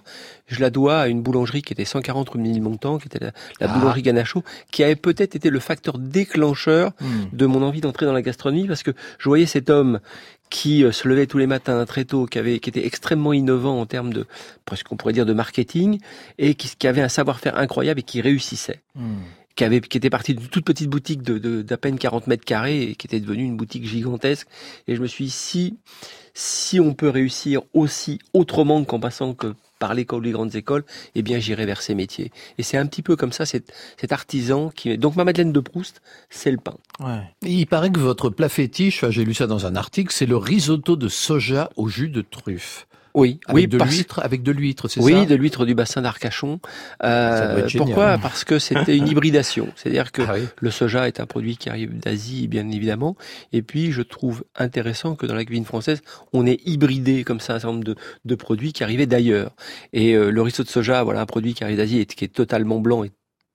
[0.48, 3.70] je la dois à une boulangerie qui était 140 rue Ménilmontant, qui était la, la
[3.70, 3.78] Ah.
[3.78, 7.26] boulangerie Ganacho, qui avait peut-être été le facteur déclencheur Hmm.
[7.32, 10.00] de mon envie d'entrer dans la gastronomie parce que je voyais cet homme
[10.50, 13.78] qui euh, se levait tous les matins très tôt, qui avait, qui était extrêmement innovant
[13.80, 14.26] en termes de,
[14.64, 15.98] presque on pourrait dire de marketing,
[16.38, 18.80] et qui, qui avait un savoir-faire incroyable et qui réussissait.
[18.94, 19.16] Hmm.
[19.56, 22.44] Qui avait, qui était parti d'une toute petite boutique de, de- d'à peine 40 mètres
[22.44, 24.46] carrés et qui était devenue une boutique gigantesque.
[24.86, 25.76] Et je me suis dit, si,
[26.32, 30.84] si on peut réussir aussi autrement qu'en passant que par l'école ou les grandes écoles,
[31.14, 32.32] eh bien, j'irai vers ces métiers.
[32.58, 35.60] Et c'est un petit peu comme ça, cet, cet artisan qui, donc ma Madeleine de
[35.60, 36.76] Proust, c'est le pain.
[37.00, 37.22] Ouais.
[37.42, 40.96] Il paraît que votre plat fétiche, j'ai lu ça dans un article, c'est le risotto
[40.96, 42.87] de soja au jus de truffe.
[43.14, 45.74] Oui, Avec oui, de parce- l'huître, avec de l'huître, c'est oui, ça de l'huître du
[45.74, 46.60] bassin d'Arcachon.
[47.02, 47.86] Euh, génial.
[47.86, 48.18] pourquoi?
[48.18, 49.68] Parce que c'était une hybridation.
[49.76, 50.42] C'est-à-dire que Ah oui.
[50.60, 53.16] le soja est un produit qui arrive d'Asie, bien évidemment.
[53.52, 56.00] Et puis, je trouve intéressant que dans la cuisine française,
[56.32, 59.52] on ait hybridé comme ça un certain nombre de, de produits qui arrivaient d'ailleurs.
[59.92, 62.28] Et euh, le risotto de soja, voilà un produit qui arrive d'Asie et qui est
[62.28, 63.10] totalement blanc et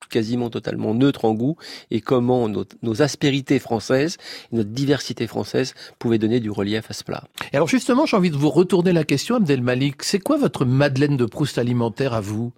[0.08, 1.56] quasiment totalement neutre en goût
[1.90, 4.16] et comment nos, nos aspérités françaises,
[4.52, 7.24] notre diversité française pouvaient donner du relief à ce plat.
[7.52, 10.02] Et alors justement, j'ai envie de vous retourner la question, Abdel Malik.
[10.02, 12.52] C'est quoi votre Madeleine de Proust alimentaire à vous?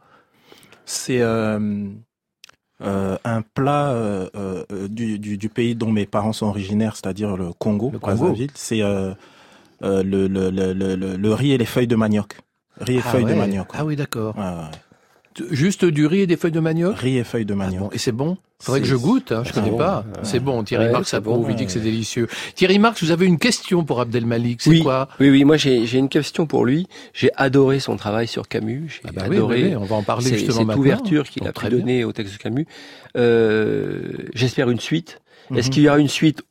[0.84, 1.88] C'est euh,
[2.82, 7.36] euh, un plat euh, euh, du, du, du pays dont mes parents sont originaires, c'est-à-dire
[7.36, 8.36] le Congo, Le Congo.
[8.54, 9.12] C'est euh,
[9.82, 12.36] euh, le, le, le, le, le- le riz et les feuilles de manioc.
[12.78, 13.68] Riz et Ah feuilles de manioc.
[13.74, 14.36] Ah oui, d'accord.
[14.36, 14.70] Ouais, ouais.
[15.50, 16.96] Juste du riz et des feuilles de manioc?
[16.98, 17.80] Riz et feuilles de Ah manioc.
[17.80, 18.36] bon, et c'est bon?
[18.58, 19.76] Faudrait que je goûte, hein, je c'est connais bon?
[19.76, 20.04] pas.
[20.22, 22.26] C'est bon, Thierry Ouais, Marx c'est approuve, bon, il dit que c'est délicieux.
[22.54, 24.82] Thierry Marx, vous avez une question pour Abdel Malik, c'est Oui.
[24.82, 25.08] quoi?
[25.20, 26.86] Oui, oui, moi j'ai une question pour lui.
[27.12, 28.88] J'ai adoré son travail sur Camus.
[28.88, 30.80] J'ai Ah bah adoré oui, oui, on va en parler justement cette maintenant.
[30.80, 32.66] ouverture qu'il a pu donner au texte de Camus.
[33.16, 34.00] Euh,
[34.34, 35.20] J'espère une suite.
[35.54, 35.72] Est-ce Mhm.
[35.74, 36.42] qu'il y aura une suite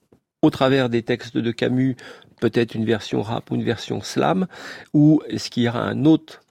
[0.41, 1.95] au travers des textes de Camus,
[2.39, 4.45] peut-être une version rap ou une version slam,
[4.93, 6.41] ou est-ce qu'il y aura un autre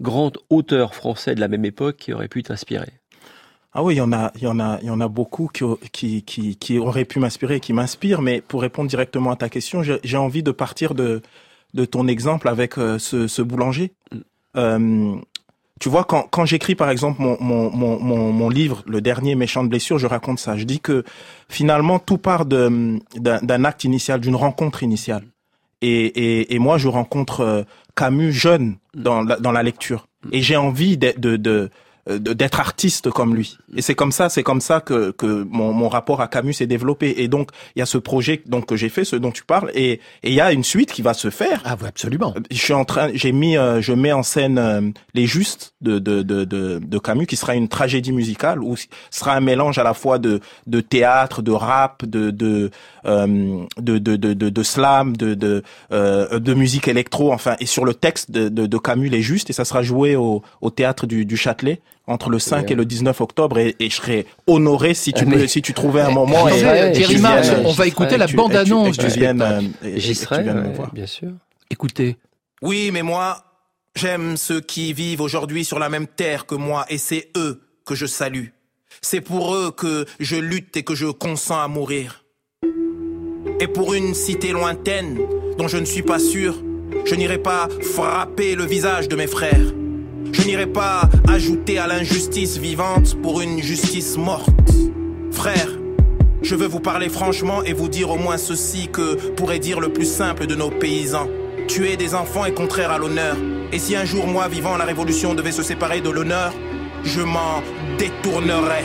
[0.00, 2.92] grand auteur français de la même époque qui aurait pu t'inspirer
[3.72, 5.48] Ah oui, il y en a, il y en a, il y en a beaucoup
[5.52, 8.22] qui, qui, qui, qui auraient pu m'inspirer, qui m'inspirent.
[8.22, 11.22] Mais pour répondre directement à ta question, j'ai envie de partir de,
[11.74, 13.92] de ton exemple avec euh, ce, ce boulanger.
[14.56, 15.16] Euh,
[15.80, 19.64] tu vois, quand, quand j'écris par exemple mon, mon, mon, mon, livre, le dernier Méchant
[19.64, 20.56] de blessure, je raconte ça.
[20.56, 21.04] Je dis que
[21.48, 23.00] finalement tout part d'un
[23.64, 25.24] acte initial, d'une rencontre initiale.
[25.82, 27.62] Et, et, et moi, je rencontre euh,
[27.96, 30.06] Camus jeune dans la, dans la lecture.
[30.32, 31.70] Et j'ai envie de, de, de,
[32.18, 33.56] d'être artiste comme lui.
[33.76, 36.66] Et c'est comme ça, c'est comme ça que, que mon, mon rapport à Camus s'est
[36.66, 37.14] développé.
[37.18, 39.70] Et donc, il y a ce projet donc que j'ai fait, ce dont tu parles,
[39.74, 41.62] et et il y a une suite qui va se faire.
[41.64, 42.34] Ah oui, absolument.
[42.50, 45.98] Je suis en train, j'ai mis, euh, je mets en scène euh, les Justes de,
[45.98, 49.78] de, de, de, de Camus, qui sera une tragédie musicale, où ce sera un mélange
[49.78, 54.48] à la fois de, de théâtre, de rap, de, de, euh, de, de, de, de,
[54.48, 58.66] de slam, de, de, euh, de musique électro, enfin, et sur le texte de, de,
[58.66, 62.28] de Camus, les Justes, et ça sera joué au, au théâtre du, du Châtelet entre
[62.30, 65.46] le 5 et le 19 octobre, et, et je serais honoré si tu Mais- peux,
[65.46, 66.46] si tu trouvais un moment.
[66.46, 69.16] Attendez, et- euh, et Thierry Marx, on va et écouter la et tu du spectacle.
[69.42, 70.92] euh, et- et J'y que tu serai, viennes me ouais, voir.
[70.92, 71.28] bien sûr.
[71.70, 72.16] Écoutez.
[72.62, 73.44] Oui, mais moi,
[73.94, 77.94] j'aime ceux qui vivent aujourd'hui sur la même terre que moi, et c'est eux que
[77.94, 78.46] je salue.
[79.02, 82.19] C'est pour eux que je lutte et que je consens à mourir.
[83.62, 85.18] Et pour une cité lointaine
[85.58, 86.54] dont je ne suis pas sûr,
[87.04, 89.74] je n'irai pas frapper le visage de mes frères.
[90.32, 94.48] Je n'irai pas ajouter à l'injustice vivante pour une justice morte.
[95.30, 95.78] Frères,
[96.40, 99.92] je veux vous parler franchement et vous dire au moins ceci que pourrait dire le
[99.92, 101.28] plus simple de nos paysans.
[101.68, 103.36] Tuer des enfants est contraire à l'honneur.
[103.72, 106.54] Et si un jour, moi, vivant la révolution, devait se séparer de l'honneur,
[107.04, 107.62] je m'en
[107.98, 108.84] détournerais.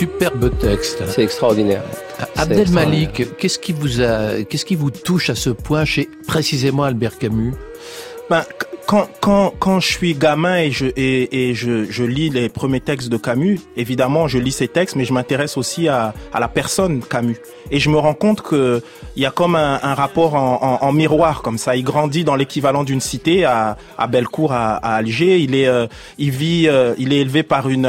[0.00, 1.02] Superbe texte.
[1.08, 1.82] C'est extraordinaire.
[2.34, 6.08] Abdel C'est Malik, qu'est-ce qui vous a, qu'est-ce qui vous touche à ce point chez
[6.26, 7.52] précisément Albert Camus?
[8.30, 8.42] Ben,
[8.90, 12.80] quand, quand, quand je suis gamin et je, et, et je, je lis les premiers
[12.80, 16.48] textes de Camus, évidemment, je lis ces textes, mais je m'intéresse aussi à, à la
[16.48, 17.36] personne Camus.
[17.70, 18.82] Et je me rends compte que
[19.14, 21.76] il y a comme un, un rapport en, en, en miroir, comme ça.
[21.76, 25.38] Il grandit dans l'équivalent d'une cité à, à Bellecour, à, à Alger.
[25.38, 25.86] Il est, euh,
[26.18, 27.86] il vit, euh, il est élevé par une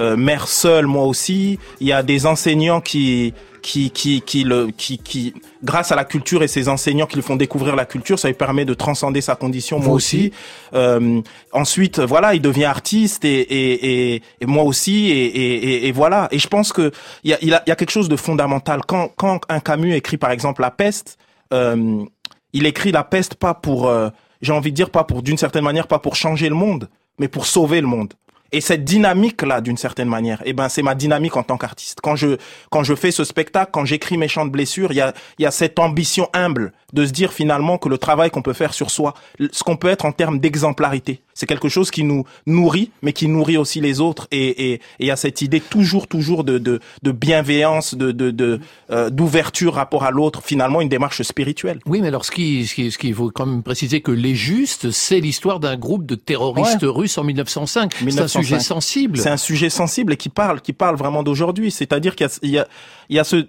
[0.00, 1.60] euh, mère seule, moi aussi.
[1.80, 6.04] Il y a des enseignants qui, qui, qui, qui, le, qui, qui, grâce à la
[6.04, 9.20] culture et ces enseignants qui lui font découvrir la culture, ça lui permet de transcender
[9.20, 10.32] sa condition, moi aussi.
[10.74, 11.20] Euh,
[11.52, 16.28] ensuite, voilà, il devient artiste et, et, et, et moi aussi, et, et, et, voilà.
[16.30, 16.90] Et je pense que
[17.24, 18.80] il y a, il a, il y a quelque chose de fondamental.
[18.86, 21.18] Quand, quand un Camus écrit, par exemple, La Peste,
[21.52, 22.04] euh,
[22.52, 24.08] il écrit La Peste pas pour, euh,
[24.42, 27.28] j'ai envie de dire, pas pour, d'une certaine manière, pas pour changer le monde, mais
[27.28, 28.14] pour sauver le monde.
[28.52, 32.00] Et cette dynamique-là, d'une certaine manière, eh ben, c'est ma dynamique en tant qu'artiste.
[32.02, 32.36] Quand je,
[32.70, 35.42] quand je fais ce spectacle, quand j'écris mes chants de blessures, il y a, il
[35.42, 38.74] y a cette ambition humble de se dire finalement que le travail qu'on peut faire
[38.74, 39.14] sur soi,
[39.52, 43.26] ce qu'on peut être en termes d'exemplarité, c'est quelque chose qui nous nourrit, mais qui
[43.28, 44.28] nourrit aussi les autres.
[44.30, 48.12] Et, et, et il y a cette idée toujours, toujours de, de, de bienveillance, de,
[48.12, 50.42] de, de euh, d'ouverture rapport à l'autre.
[50.44, 51.80] Finalement, une démarche spirituelle.
[51.86, 54.34] Oui, mais alors ce qui, ce qui, ce qu'il faut quand même préciser que les
[54.34, 56.88] Justes, c'est l'histoire d'un groupe de terroristes Ouais.
[56.88, 57.92] russes en 1905.
[57.94, 58.42] C'est un 1905.
[58.42, 59.18] sujet sensible.
[59.18, 61.70] C'est un sujet sensible et qui parle, qui parle vraiment d'aujourd'hui.
[61.70, 62.68] C'est-à-dire qu'il y a, il y a,
[63.08, 63.46] il y a ce,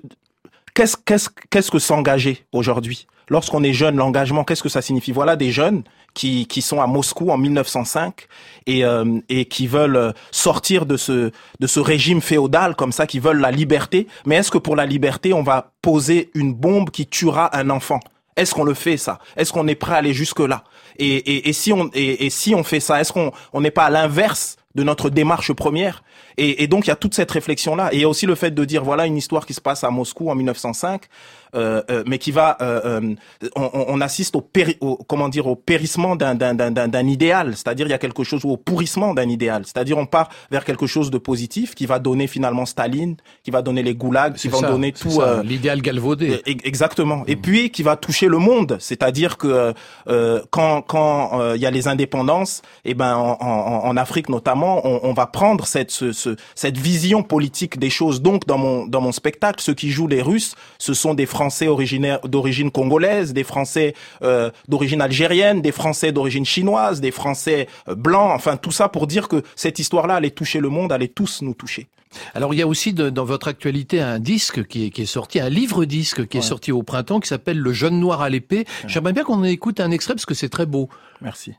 [0.73, 3.07] qu'est-ce, qu'est-ce, qu'est-ce que s'engager aujourd'hui?
[3.29, 5.13] Lorsqu'on est jeune, l'engagement, qu'est-ce que ça signifie?
[5.13, 8.27] Voilà des jeunes qui, qui sont à Moscou en 1905
[8.67, 13.07] et, euh, et qui veulent euh, sortir de ce, de ce régime féodal comme ça,
[13.07, 14.07] qui veulent la liberté.
[14.25, 18.01] Mais est-ce que pour la liberté, on va poser une bombe qui tuera un enfant?
[18.35, 19.19] Est-ce qu'on le fait ça?
[19.37, 20.63] Est-ce qu'on est prêt à aller jusque là
[20.97, 23.89] et, et, si on et si on fait ça, est-ce qu'on on n'est pas à
[23.89, 26.03] l'inverse de notre démarche première.
[26.37, 28.35] Et, donc il y a toute cette réflexion là et il y a aussi le
[28.35, 31.40] fait de dire voilà une histoire qui se passe à Moscou en 1905 euh, euh,
[31.55, 33.15] mais qui va euh, euh,
[33.55, 37.07] on, on- assiste au, péri, au comment dire au périssement d'un d'un d'un d'un- d'un
[37.07, 40.29] idéal c'est-à-dire il y a quelque chose ou au pourrissement d'un idéal c'est-à-dire on part
[40.49, 44.35] vers quelque chose de positif qui va donner finalement Staline qui va donner les goulags
[44.35, 45.09] qui va donner tout
[45.39, 46.29] euh, l'idéal galvaudé.
[46.47, 47.23] E- Exactement.
[47.27, 49.73] Et puis qui va toucher le monde, c'est-à-dire que
[50.07, 54.29] euh, quand quand euh, il y a les indépendances, et ben en, en, en Afrique
[54.29, 58.21] notamment, on, on va prendre cette ce, ce- cette vision politique des choses.
[58.21, 61.40] Donc dans mon dans mon spectacle, ceux qui jouent les Russes, ce sont des Français
[61.67, 67.95] originaires d'origine congolaise, des Français euh, d'origine algérienne, des Français d'origine chinoise, des Français euh,
[67.95, 68.31] blancs.
[68.35, 71.53] Enfin tout ça pour dire que cette histoire-là allait toucher le monde, allait tous nous
[71.53, 71.87] toucher.
[72.35, 75.05] Alors il y a aussi de- dans votre actualité un disque qui est, qui est
[75.05, 78.65] sorti, un livre-disque qui est sorti au printemps qui s'appelle Le jeune noir à l'épée.
[78.87, 80.89] J'aimerais bien qu'on écoute un extrait parce que c'est très beau.
[81.21, 81.53] Merci.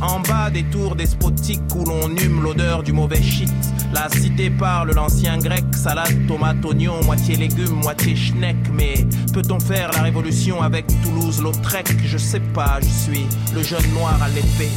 [0.00, 3.50] En bas des tours despotiques où l'on hume l'odeur du mauvais shit.
[3.92, 8.56] La cité parle l'ancien grec, salade, tomate, oignon, moitié légumes, moitié schneck.
[8.72, 8.94] Mais
[9.32, 11.96] peut-on faire la révolution avec Toulouse-Lautrec?
[12.04, 14.70] Je sais pas, je suis le jeune noir à l'épée.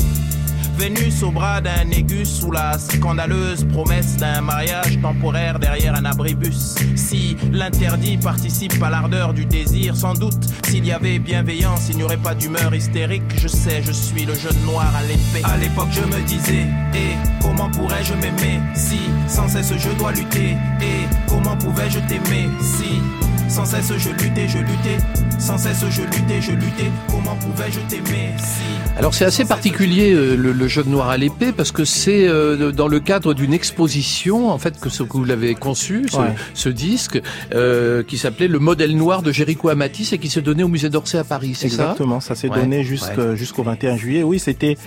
[0.77, 6.75] Vénus au bras d'un aigu sous la scandaleuse promesse d'un mariage temporaire derrière un abribus.
[6.95, 12.03] Si l'interdit participe à l'ardeur du désir, sans doute, s'il y avait bienveillance, il n'y
[12.03, 13.23] aurait pas d'humeur hystérique.
[13.37, 15.43] Je sais, je suis le jeune noir à l'épée.
[15.43, 16.65] À l'époque, je me disais,
[16.95, 18.59] et comment pourrais-je m'aimer?
[18.73, 20.57] Si sans cesse je dois lutter?
[20.81, 22.49] Et comment pouvais-je t'aimer?
[22.59, 23.01] Si
[23.49, 24.97] sans cesse je luttais, je luttais,
[25.39, 26.91] sans cesse je luttais, je luttais.
[27.09, 28.61] Comment pouvais-je t'aimer si?
[28.97, 32.71] Alors c'est assez particulier euh, le, le jeune noir à l'épée parce que c'est euh,
[32.71, 36.35] dans le cadre d'une exposition en fait que, ce, que vous l'avez conçu, ce, Ouais.
[36.53, 37.19] ce disque
[37.53, 40.89] euh, qui s'appelait Le modèle noir de Jéricho Amatis et qui se donnait au musée
[40.89, 41.83] d'Orsay à Paris, c'est ça?
[41.83, 43.35] Exactement, ça s'est Ouais, donné ouais.
[43.35, 44.23] jusqu'au 21 juillet.
[44.23, 44.77] Oui, c'était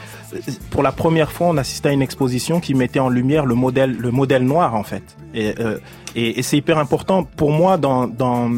[0.70, 3.97] pour la première fois, on assistait à une exposition qui mettait en lumière le modèle,
[3.99, 5.03] le modèle noir en fait.
[5.34, 5.78] Et, euh,
[6.14, 8.50] et, et c'est hyper important pour moi dans, dans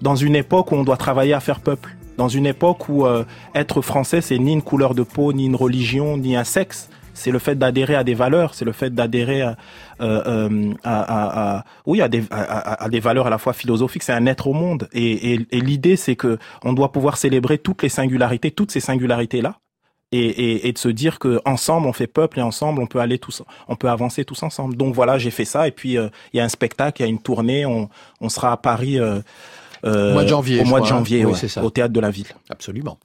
[0.00, 3.24] dans une époque où on doit travailler à faire peuple, dans une époque où euh,
[3.54, 6.88] être français c'est ni une couleur de peau, ni une religion, ni un sexe.
[7.14, 9.56] C'est le fait d'adhérer à des valeurs, c'est le fait d'adhérer à,
[10.00, 14.04] euh, euh, à, à- à- oui, à des, à, des valeurs à la fois philosophiques.
[14.04, 17.58] C'est un être au monde, et, et, et l'idée c'est que on doit pouvoir célébrer
[17.58, 19.56] toutes les singularités, toutes ces singularités là,
[20.12, 22.98] et, et, et de se dire que ensemble on fait peuple et ensemble on peut
[23.00, 24.76] aller tous, on peut avancer tous ensemble.
[24.76, 27.06] Donc voilà, j'ai fait ça, et puis euh, il y a un spectacle, il y
[27.06, 27.88] a une tournée, on,
[28.20, 28.98] on sera à Paris.
[28.98, 29.20] euh,
[29.84, 31.62] euh, Au mois de janvier, Au je mois de crois, janvier, Oui, ouais, c'est ça.
[31.62, 32.26] au théâtre de la ville.
[32.50, 32.98] Absolument.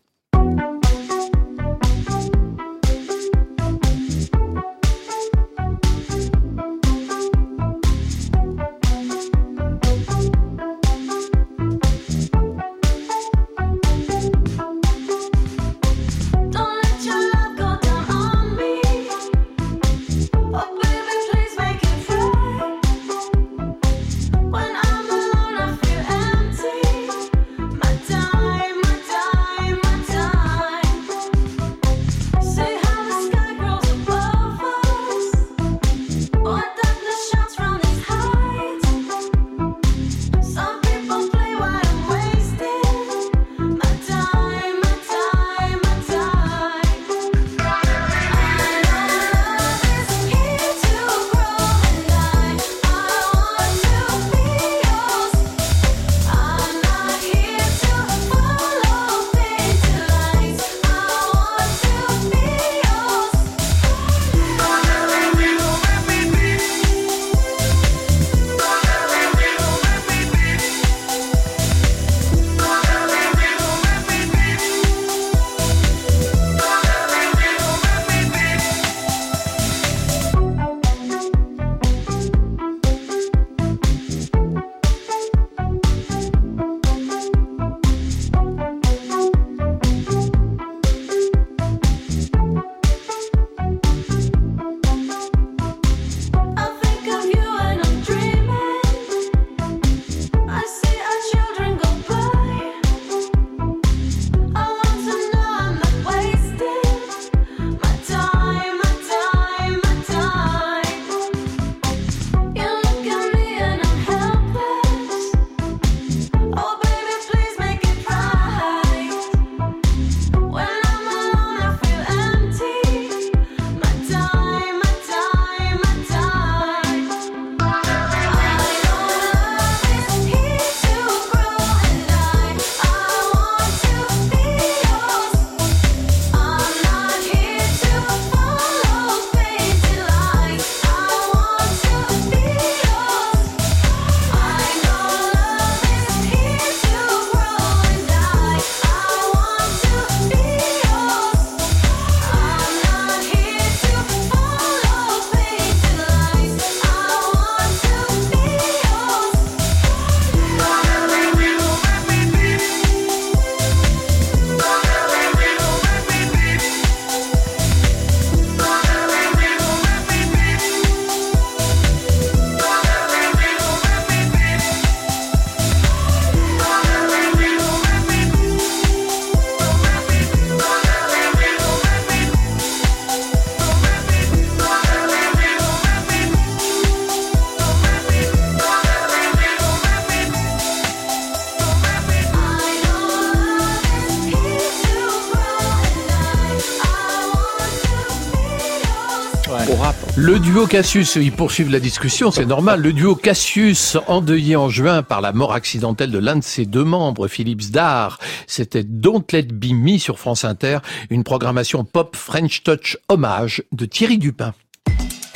[200.15, 202.81] Le duo Cassius, ils poursuivent la discussion, c'est normal.
[202.81, 206.83] Le duo Cassius, endeuillé en juin par la mort accidentelle de l'un de ses deux
[206.83, 210.77] membres, Philippe Zdar, c'était Don't Let Be Me sur France Inter,
[211.09, 214.53] une programmation pop French Touch hommage de Thierry Dupin.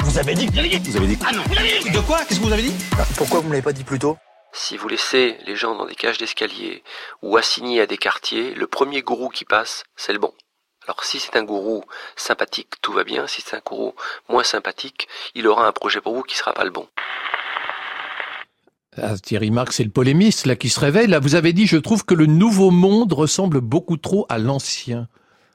[0.02, 0.60] Vous avez dit Vous
[0.98, 1.18] avez dit.
[1.28, 1.90] Ah non, vous avez dit.
[1.90, 2.20] De quoi?
[2.28, 2.74] Qu'est-ce que vous avez dit?
[3.18, 4.18] Pourquoi vous me l'avez pas dit plus tôt?
[4.54, 6.84] Si vous laissez les gens dans des cages d'escalier
[7.24, 10.32] ou assignés à des quartiers, le premier gourou qui passe, c'est le bon.
[10.88, 11.84] Alors si c'est un gourou
[12.16, 13.28] sympathique, tout va bien.
[13.28, 13.94] Si c'est un gourou
[14.30, 16.88] moins sympathique, il aura un projet pour vous qui sera pas le bon.
[18.96, 21.08] Ah, Thierry Marx, c'est le polémiste là qui se réveille.
[21.08, 25.08] Là, vous avez dit, je trouve que le nouveau monde ressemble beaucoup trop à l'ancien.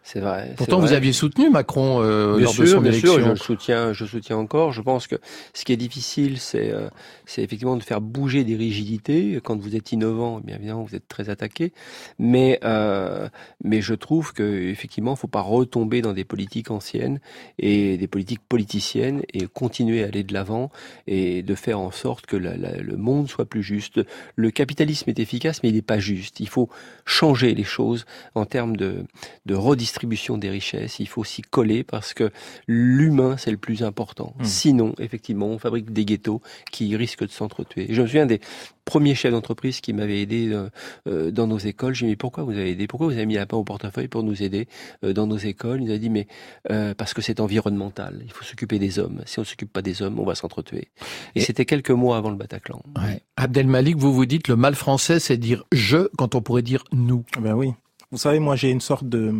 [0.04, 0.52] C'est vrai.
[0.56, 0.88] Pourtant, vrai.
[0.88, 3.14] vous aviez soutenu Macron euh, bien lors sûr, de son bien élection.
[3.14, 4.72] Sûr, je le soutiens, je le soutiens encore.
[4.72, 5.14] Je pense que
[5.54, 6.88] ce qui est difficile, c'est euh,
[7.24, 9.40] c'est effectivement de faire bouger des rigidités.
[9.44, 11.72] Quand vous êtes innovant, bien évidemment, vous êtes très attaqué.
[12.18, 13.28] Mais euh,
[13.62, 17.20] mais je trouve que effectivement, faut pas retomber dans des politiques anciennes
[17.60, 20.72] et des politiques politiciennes et continuer à aller de l'avant
[21.06, 24.00] et de faire en sorte que la, la, le monde soit plus juste.
[24.34, 26.40] Le capitalisme est efficace, mais il n'est pas juste.
[26.40, 26.68] Il faut
[27.04, 29.04] changer les choses en termes de
[29.46, 32.30] de redistribution distribution des richesses, il faut s'y coller parce que
[32.66, 34.34] l'humain, c'est le plus important.
[34.38, 34.44] Mmh.
[34.44, 36.40] Sinon, effectivement, on fabrique des ghettos
[36.70, 37.88] qui risquent de s'entretuer.
[37.90, 38.40] Je me souviens des
[38.86, 40.70] premiers chefs d'entreprise qui m'avaient aidé euh,
[41.06, 41.94] euh, dans nos écoles.
[41.94, 42.86] J'ai dit, mais pourquoi vous avez aidé?
[42.86, 44.66] Pourquoi vous avez mis la main au portefeuille pour nous aider
[45.04, 45.82] euh, dans nos écoles?
[45.82, 46.26] Il nous a dit, mais
[46.70, 48.22] euh, parce que c'est environnemental.
[48.24, 49.20] Il faut s'occuper des hommes.
[49.26, 50.88] Si on ne s'occupe pas des hommes, on va s'entretuer.
[51.34, 52.82] Et, Et c'était quelques mois avant le Bataclan.
[52.96, 53.20] Ouais.
[53.36, 57.24] Abdelmalik, vous vous dites, le mal français, c'est dire je quand on pourrait dire nous.
[57.38, 57.72] Ben oui.
[58.10, 59.34] Vous savez, moi, j'ai une sorte de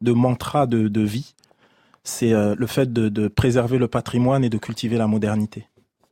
[0.00, 1.34] de mantra de, de vie,
[2.04, 5.66] c'est euh, le fait de, de, préserver le patrimoine et de cultiver la modernité.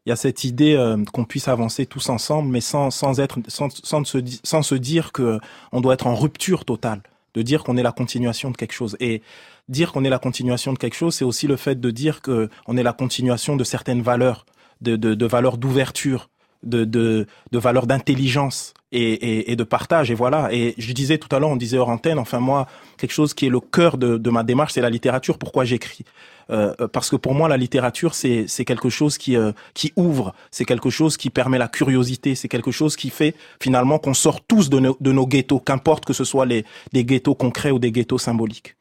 [0.06, 3.38] Il y a cette idée euh, qu'on puisse avancer tous ensemble, mais sans, sans être,
[3.48, 5.38] sans, sans, se, sans se dire que
[5.72, 7.02] on doit être en rupture totale,
[7.34, 8.96] de dire qu'on est la continuation de quelque chose.
[9.00, 9.22] Et
[9.68, 12.50] dire qu'on est la continuation de quelque chose, c'est aussi le fait de dire que
[12.66, 14.44] on est la continuation de certaines valeurs,
[14.82, 16.28] de, de, de valeurs d'ouverture,
[16.62, 20.10] de, de, de valeurs d'intelligence et, et, et, de partage.
[20.10, 20.48] Et voilà.
[20.52, 22.66] Et je disais tout à l'heure, on disait hors antenne, enfin moi,
[22.96, 25.38] quelque chose qui est le cœur de, de ma démarche, c'est la littérature.
[25.38, 26.04] Pourquoi j'écris
[26.50, 30.64] euh, Parce que pour moi, la littérature, c'est quelque chose qui, euh, qui ouvre, c'est
[30.64, 34.70] quelque chose qui permet la curiosité, c'est quelque chose qui fait finalement qu'on sort tous
[34.70, 37.90] de nos, de nos ghettos, qu'importe que ce soit les, des ghettos concrets ou des
[37.90, 38.76] ghettos symboliques.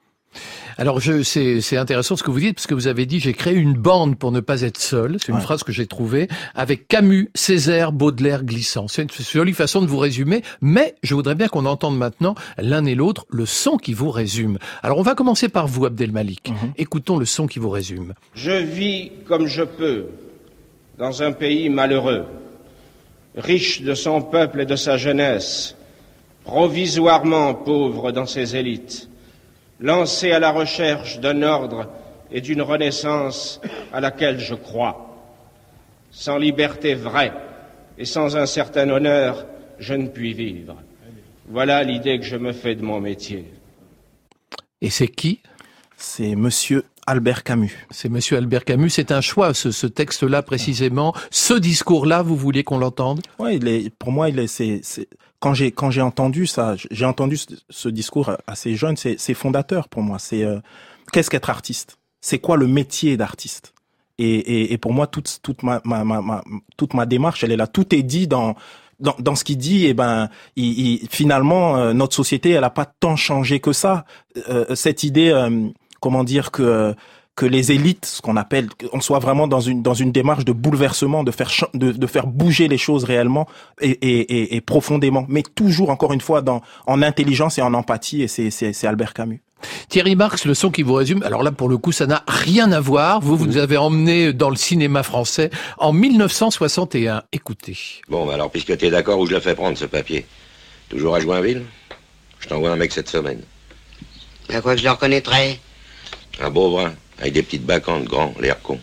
[0.78, 3.74] Alors c'est intéressant ce que vous dites parce que vous avez dit j'ai créé une
[3.74, 5.18] bande pour ne pas être seul.
[5.20, 5.42] C'est une ouais.
[5.42, 8.88] phrase que j'ai trouvée avec Camus, Césaire, Baudelaire glissant.
[8.88, 12.86] C'est une jolie façon de vous résumer, mais je voudrais bien qu'on entende maintenant l'un
[12.86, 14.58] et l'autre le son qui vous résume.
[14.82, 16.50] Alors on va commencer par vous Abdelmalik.
[16.50, 16.72] Mm -hmm.
[16.78, 18.14] Écoutons le son qui vous résume.
[18.36, 20.06] Je vis comme je peux
[20.98, 22.26] dans un pays malheureux,
[23.36, 25.76] riche de son peuple et de sa jeunesse,
[26.44, 29.10] provisoirement pauvre dans ses élites
[29.84, 31.90] lancé à la recherche d'un ordre
[32.32, 33.62] et d'une renaissance
[33.92, 35.10] à laquelle je crois.
[36.10, 37.34] Sans liberté vraie
[37.98, 39.46] et sans un certain honneur,
[39.78, 40.78] je ne puis vivre.
[41.50, 43.46] Voilà l'idée que je me fais de mon métier.
[44.82, 45.42] Et c'est qui?
[45.98, 47.72] C'est Monsieur Albert Camus.
[47.92, 48.90] C'est Monsieur Albert Camus.
[48.90, 51.14] C'est un choix, ce, ce texte-là précisément.
[51.32, 53.22] Ce discours-là, vous voulez qu'on l'entende?
[53.40, 55.08] Oui, il est, pour moi, il est, c'est, c'est,
[55.40, 59.34] quand j'ai quand j'ai entendu ça, j'ai entendu ce, ce, discours assez jeune, c'est, c'est
[59.34, 60.20] fondateur pour moi.
[60.20, 60.60] C'est euh,
[61.12, 61.98] qu'est-ce qu'être artiste?
[62.22, 63.74] C'est quoi le métier d'artiste?
[64.20, 66.44] Et, et, et, pour moi, toute toute ma, ma, ma, ma,
[66.78, 67.68] toute ma démarche, elle est là.
[67.68, 68.56] Tout est dit dans
[69.00, 72.70] dans, dans ce qu'il dit, et ben, il, il, finalement, euh, notre société, elle a
[72.70, 74.06] pas tant changé que ça.
[74.50, 75.68] Euh, cette idée, euh,
[76.04, 76.94] comment dire que
[77.36, 80.52] que les élites, ce qu'on appelle, on soit vraiment dans une dans une démarche de
[80.52, 83.48] bouleversement, de faire de, de faire bouger les choses réellement
[83.82, 87.74] et, et, et, et, profondément, mais toujours encore une fois dans en intelligence et en
[87.74, 88.22] empathie.
[88.22, 89.42] Et c'est c'est Albert Camus.
[89.88, 91.24] Thierry Marx, le son qui vous résume.
[91.24, 93.22] Alors là, pour le coup, ça n'a rien à voir.
[93.22, 97.24] Vous, vous nous avez emmené dans le cinéma français en 1961.
[97.32, 97.78] Écoutez.
[98.10, 100.26] Bon, bah alors, puisque tu es d'accord, où je le fais prendre, ce papier?
[100.90, 101.64] Toujours à Joinville?
[102.42, 103.42] Je t'envoie un mec cette semaine.
[104.50, 105.60] À quoi que je le reconnaîtrais
[106.40, 108.80] Un beau brun, avec des petites bacantes, grand, l'air con.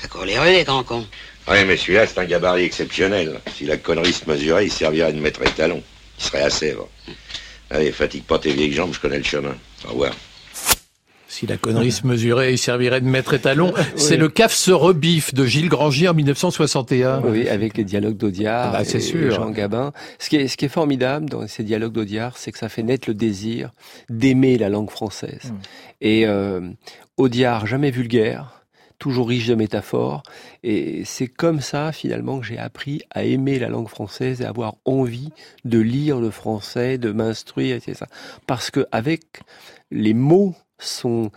[0.00, 1.06] Ça court les rues, les grands cons.
[1.48, 3.40] Oui, mais celui-là, c'est un gabarit exceptionnel.
[3.56, 5.82] Si la connerie se mesurait, il servirait de maître étalon.
[6.18, 6.88] Il serait à Sèvres.
[7.70, 9.56] Allez, fatigue pas tes vieilles jambes, je connais le chemin.
[9.86, 10.12] Au revoir.
[11.40, 13.72] Si la connerie se mesurait, il servirait de maître étalon.
[13.74, 13.82] oui.
[13.96, 17.22] C'est le CAF se rebiffe de Gilles Granger en 1961.
[17.22, 19.30] Oui, avec les dialogues d'Audiard bah, et sûr.
[19.30, 19.94] Jean Gabin.
[20.18, 22.82] Ce qui, est, ce qui est formidable dans ces dialogues d'Audiard, c'est que ça fait
[22.82, 23.70] naître le désir
[24.10, 25.50] d'aimer la langue française.
[25.50, 25.58] Mmh.
[26.02, 26.60] Et euh,
[27.16, 28.62] Audiard, jamais vulgaire,
[28.98, 30.22] toujours riche de métaphores.
[30.62, 34.74] Et c'est comme ça, finalement, que j'ai appris à aimer la langue française et avoir
[34.84, 35.30] envie
[35.64, 38.04] de lire le français, de m'instruire, etc.
[38.46, 39.40] Parce que avec
[39.90, 41.30] les mots sont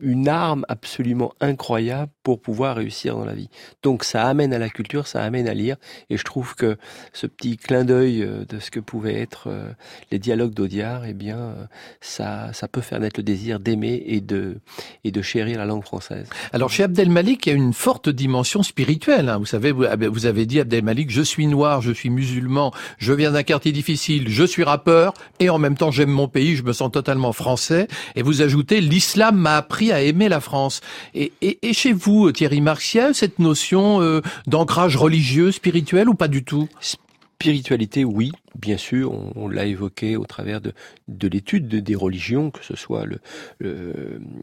[0.00, 3.48] une arme absolument incroyable pour pouvoir réussir dans la vie.
[3.82, 5.76] Donc ça amène à la culture, ça amène à lire,
[6.10, 6.76] et je trouve que
[7.12, 9.70] ce petit clin d'œil euh, de ce que pouvaient être euh,
[10.10, 11.64] les dialogues d'Audiard, eh bien, euh,
[12.00, 14.60] ça, ça peut faire naître le désir d'aimer et de,
[15.04, 16.28] et de chérir la langue française.
[16.52, 19.28] Alors chez Abdelmalik, il y a une forte dimension spirituelle.
[19.28, 19.38] Hein.
[19.38, 23.32] Vous savez, vous, vous avez dit Abdelmalik, je suis noir, je suis musulman, je viens
[23.32, 26.72] d'un quartier difficile, je suis rappeur, et en même temps j'aime mon pays, je me
[26.72, 27.88] sens totalement français.
[28.14, 30.80] Et vous ajoutez, l'islam m'a appris à aimer la France.
[31.14, 31.32] Et,
[31.72, 36.66] chez vous, Thierry Martial, cette notion euh, d'ancrage religieux, spirituel ou pas du tout?
[36.80, 40.72] Spiritualité, oui, bien sûr, on, l'a évoqué au travers de,
[41.08, 43.04] de l'étude des religions, que ce soit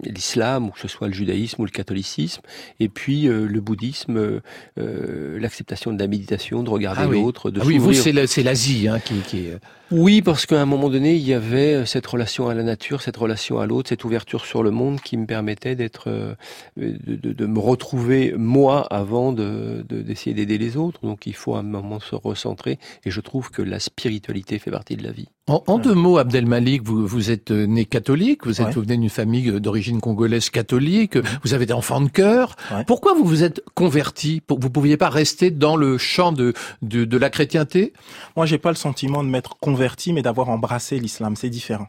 [0.04, 2.42] l'islam ou que ce soit le judaïsme ou le catholicisme,
[2.80, 4.42] et puis euh, le bouddhisme,
[4.78, 8.88] euh, l'acceptation de la méditation, de regarder ah l'autre, de ah oui, vous c'est l'Asie
[8.88, 9.48] hein, qui, qui
[9.92, 13.18] Oui, parce qu'à un moment donné, il y avait cette relation à la nature, cette
[13.18, 16.10] relation à l'autre, cette ouverture sur le monde qui me permettait d'être,
[16.78, 21.00] de, de, de, me retrouver moi avant de d'essayer d'aider les autres.
[21.02, 24.72] Donc il faut à un moment se recentrer, et je trouve que la spiritualité fait
[24.72, 25.28] partie de la vie.
[25.48, 29.50] En, deux mots, Abdelmalik, vous, vous êtes euh, né catholique, vous êtes venez d'une famille
[29.50, 32.56] euh, d'origine congolaise catholique, vous avez des enfants de cœur.
[32.88, 34.42] Pourquoi vous vous êtes converti?
[34.48, 37.94] Vous pouviez pas rester dans le champ de, de, de la chrétienté?
[38.36, 41.36] Moi, j'ai pas le sentiment de m'être converti, mais d'avoir embrassé l'islam.
[41.36, 41.88] C'est différent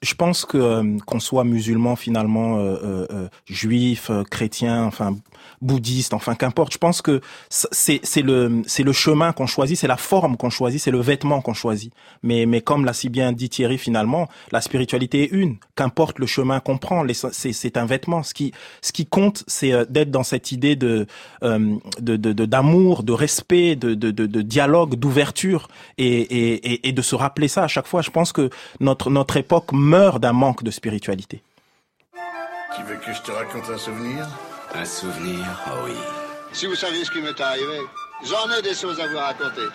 [0.00, 5.16] je pense que euh, qu'on soit musulman finalement, euh, euh, juif, chrétien, enfin
[5.60, 6.72] bouddhiste, enfin qu'importe.
[6.72, 7.20] Je pense que
[7.50, 11.00] c'est c'est le c'est le chemin qu'on choisit, c'est la forme qu'on choisit, c'est le
[11.00, 11.92] vêtement qu'on choisit.
[12.22, 15.56] Mais mais comme l'a si bien dit Thierry finalement, la spiritualité est une.
[15.74, 18.22] Qu'importe le chemin qu'on prend, c'est c'est un vêtement.
[18.22, 21.06] Ce qui ce qui compte, c'est d'être dans cette idée de
[21.42, 25.68] de d'amour, de, respect, de de, de, dialogue, d'ouverture
[25.98, 28.02] et, et, et de se rappeler ça à chaque fois.
[28.02, 31.42] Je pense que notre notre époque meurt d'un manque de spiritualité.
[32.76, 34.26] Tu veux que je te raconte un souvenir?
[34.74, 35.96] Un souvenir, oh oui.
[36.52, 37.80] Si vous saviez ce qui m'est arrivé,
[38.24, 39.68] j'en ai des choses à vous raconter.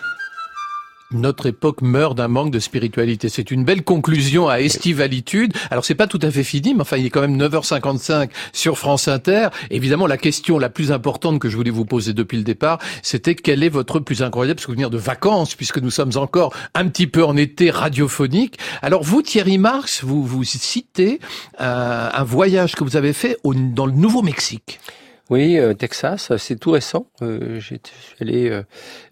[1.10, 3.30] Notre époque meurt d'un manque de spiritualité.
[3.30, 5.54] C'est une belle conclusion à estivalitude.
[5.70, 8.76] Alors c'est pas tout à fait fini, mais enfin il est quand même 9h55 sur
[8.76, 9.48] France Inter.
[9.70, 13.34] Évidemment, la question la plus importante que je voulais vous poser depuis le départ, c'était
[13.34, 17.24] quel est votre plus incroyable souvenir de vacances, puisque nous sommes encore un petit peu
[17.24, 18.58] en été radiophonique.
[18.82, 21.20] Alors vous, Thierry Marx, vous vous citez
[21.58, 24.78] euh, un voyage que vous avez fait au, dans le Nouveau-Mexique.
[25.30, 27.06] Oui, euh, Texas, c'est tout récent.
[27.20, 27.80] Euh, J'ai
[28.20, 28.62] allé euh,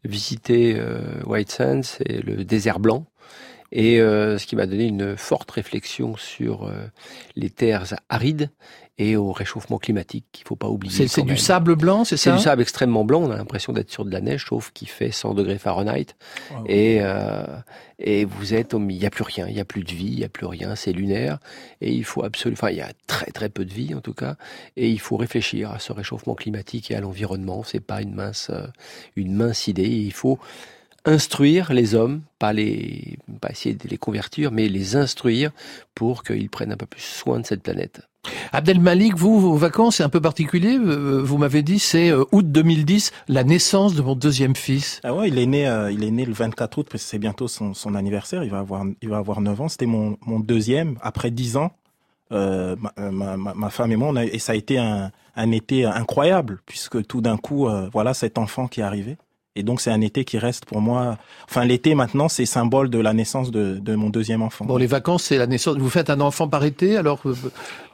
[0.05, 3.05] visiter euh, White Sands et le désert blanc.
[3.73, 6.73] Et ce qui m'a donné une forte réflexion sur
[7.35, 8.49] les terres arides
[8.99, 11.07] et au réchauffement climatique qu'il faut pas oublier.
[11.07, 13.23] C'est du sable blanc, c'est ça C'est du sable extrêmement blanc.
[13.23, 16.07] On a l'impression d'être sur de la neige, sauf qu'il fait 100 degrés Fahrenheit.
[16.51, 17.45] Ah et euh,
[17.99, 20.17] et vous êtes, il n'y a plus rien, il n'y a plus de vie, il
[20.17, 21.39] n'y a plus rien, c'est lunaire.
[21.81, 24.13] Et il faut absolument, enfin, il y a très très peu de vie en tout
[24.13, 24.37] cas.
[24.77, 27.63] Et il faut réfléchir à ce réchauffement climatique et à l'environnement.
[27.65, 28.67] C'est pas une mince, euh,
[29.17, 29.89] une mince idée.
[29.89, 30.39] Il faut
[31.07, 35.53] instruire les hommes, pas les, pas essayer de les convertir, mais les instruire
[35.95, 38.03] pour qu'ils prennent un peu plus soin de cette planète.
[38.53, 40.77] Abdel Malik, vous, vos vacances, c'est un peu particulier.
[40.77, 45.01] Euh, vous m'avez dit, c'est euh, août 2010, la naissance de mon deuxième fils.
[45.05, 47.21] Ah ouais, il est né, euh, il est né le 24 août, parce que c'est
[47.21, 48.43] bientôt son, son, anniversaire.
[48.43, 49.69] Il va avoir, il va avoir 9 ans.
[49.69, 51.71] C'était mon, mon deuxième après 10 ans.
[52.33, 55.53] Euh, ma, ma, ma, femme et moi, on a, et ça a été un, un
[55.53, 59.17] été incroyable, puisque tout d'un coup, voilà cet enfant qui est arrivé.
[59.57, 61.17] Et donc c'est un été qui reste pour moi.
[61.49, 64.67] Enfin l'été maintenant c'est symbole de la naissance de, de, mon deuxième enfant.
[64.67, 65.77] Bon les vacances c'est la naissance.
[65.79, 67.35] Vous faites un enfant par été alors euh,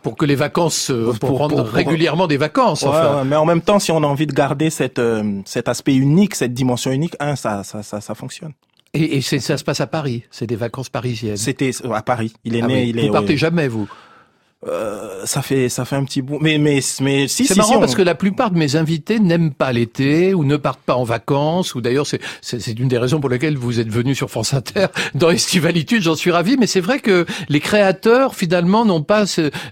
[0.02, 2.82] pour que les vacances euh, pour, prendre régulièrement des vacances.
[2.82, 3.22] enfin.
[3.24, 6.34] mais en même temps si on a envie de garder cette euh, cet aspect unique,
[6.34, 8.52] cette dimension unique, un ça ça ça, ça fonctionne.
[8.94, 10.24] Et, et ça se passe à Paris.
[10.30, 11.38] C'est des vacances parisiennes.
[11.38, 12.34] C'était à Paris.
[12.44, 12.84] Il est ah né.
[12.84, 13.88] Il vous partez jamais vous?
[14.68, 16.38] Euh, ça fait ça fait un petit bout.
[16.40, 19.72] Mais mais mais si c'est marrant parce que la plupart de mes invités n'aiment pas
[19.72, 23.28] l'été ou ne partent pas en vacances ou d'ailleurs c'est c'est une des raisons pour
[23.28, 24.86] lesquelles vous êtes venu sur France Inter
[25.16, 26.56] dans Estivalitude j'en suis ravi.
[26.56, 29.24] Mais c'est vrai que les créateurs finalement n'ont pas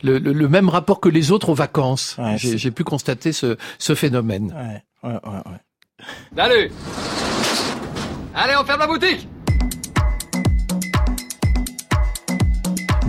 [0.03, 2.17] le, le, même rapport que les autres aux vacances.
[2.37, 4.53] J'ai pu constater ce ce phénomène.
[5.03, 6.05] Ouais ouais ouais, ouais.
[6.37, 6.73] Salut!
[8.35, 9.29] Allez on ferme la boutique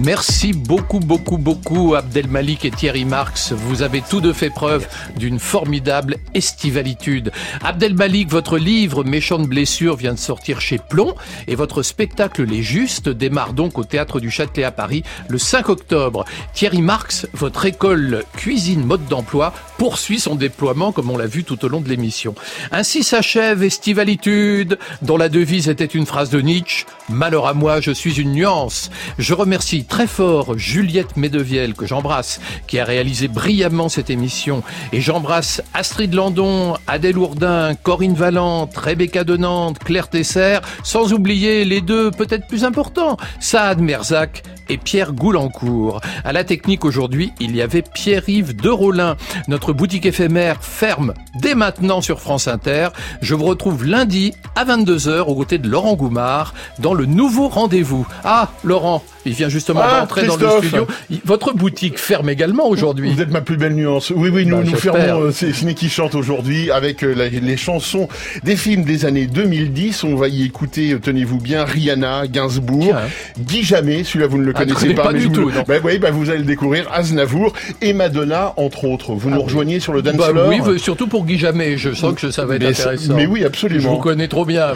[0.04, 3.52] Merci beaucoup, beaucoup, beaucoup, Abdelmalik et Thierry Marx.
[3.52, 7.32] Vous avez tous deux fait preuve d'une formidable estivalitude.
[7.64, 11.14] Abdelmalik, votre livre Méchante blessure vient de sortir chez Plomb
[11.48, 15.70] et votre spectacle Les Justes démarre donc au Théâtre du Châtelet à Paris le 5
[15.70, 16.26] octobre.
[16.56, 21.64] Thierry Marx, votre école cuisine mode d'emploi poursuit son déploiement comme on l'a vu tout
[21.64, 22.34] au long de l'émission.
[22.72, 26.88] Ainsi s'achève Estivalitude, dont la devise était une phrase de Nietzsche.
[27.10, 28.90] Malheur à moi, je suis une nuance.
[29.20, 34.64] Je remercie très fort Juliette Medevielle, que j'embrasse, qui a réalisé brillamment cette émission.
[34.94, 41.66] Et j'embrasse Astrid Landon, Adèle Ourdin, Corinne Valente, Rebecca de Nantes, Claire Tesser, sans oublier
[41.66, 46.00] les deux peut-être plus importants, Saad Merzac et Pierre Goulancourt.
[46.24, 49.18] À la technique aujourd'hui, il y avait Pierre-Yves de Rollin.
[49.50, 52.88] Notre boutique éphémère ferme dès maintenant sur France Inter.
[53.22, 58.08] Je vous retrouve lundi à 22h aux côtés de Laurent Goumard dans le nouveau rendez-vous.
[58.24, 60.88] Ah, Laurent, il vient justement Ah, d'entrer dans le studio.
[61.26, 63.12] Votre boutique ferme également aujourd'hui.
[63.14, 64.12] Vous êtes ma plus belle nuance.
[64.16, 67.28] Oui, oui, nous, Bah, nous fermons euh, C'est Ciné qui chante aujourd'hui avec euh, la-
[67.28, 68.08] les chansons
[68.44, 70.04] des films des années 2010.
[70.06, 72.96] On va y écouter, euh, tenez-vous bien, Rihanna, Gainsbourg,
[73.40, 76.00] Guy Jamais, celui-là vous ne le connaissez pas, pas mais du vous, tout, bah, oui,
[76.00, 79.14] bah, vous allez le découvrir, Aznavour et Madonna, entre autres.
[79.14, 81.78] Vous nous rejoignez sur le dance Bah floor oui, surtout pour Guy Jamais.
[81.78, 83.16] Je sens que ça va être Mais intéressant.
[83.16, 83.82] mais oui, absolument.
[83.82, 84.74] Je vous connais trop bien.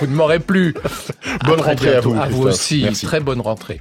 [0.00, 0.74] Vous ne m'aurez plus.
[1.44, 2.82] Bonne rentrée à vous, À vous aussi.
[2.82, 3.06] Merci.
[3.06, 3.80] Très bonne rentrée.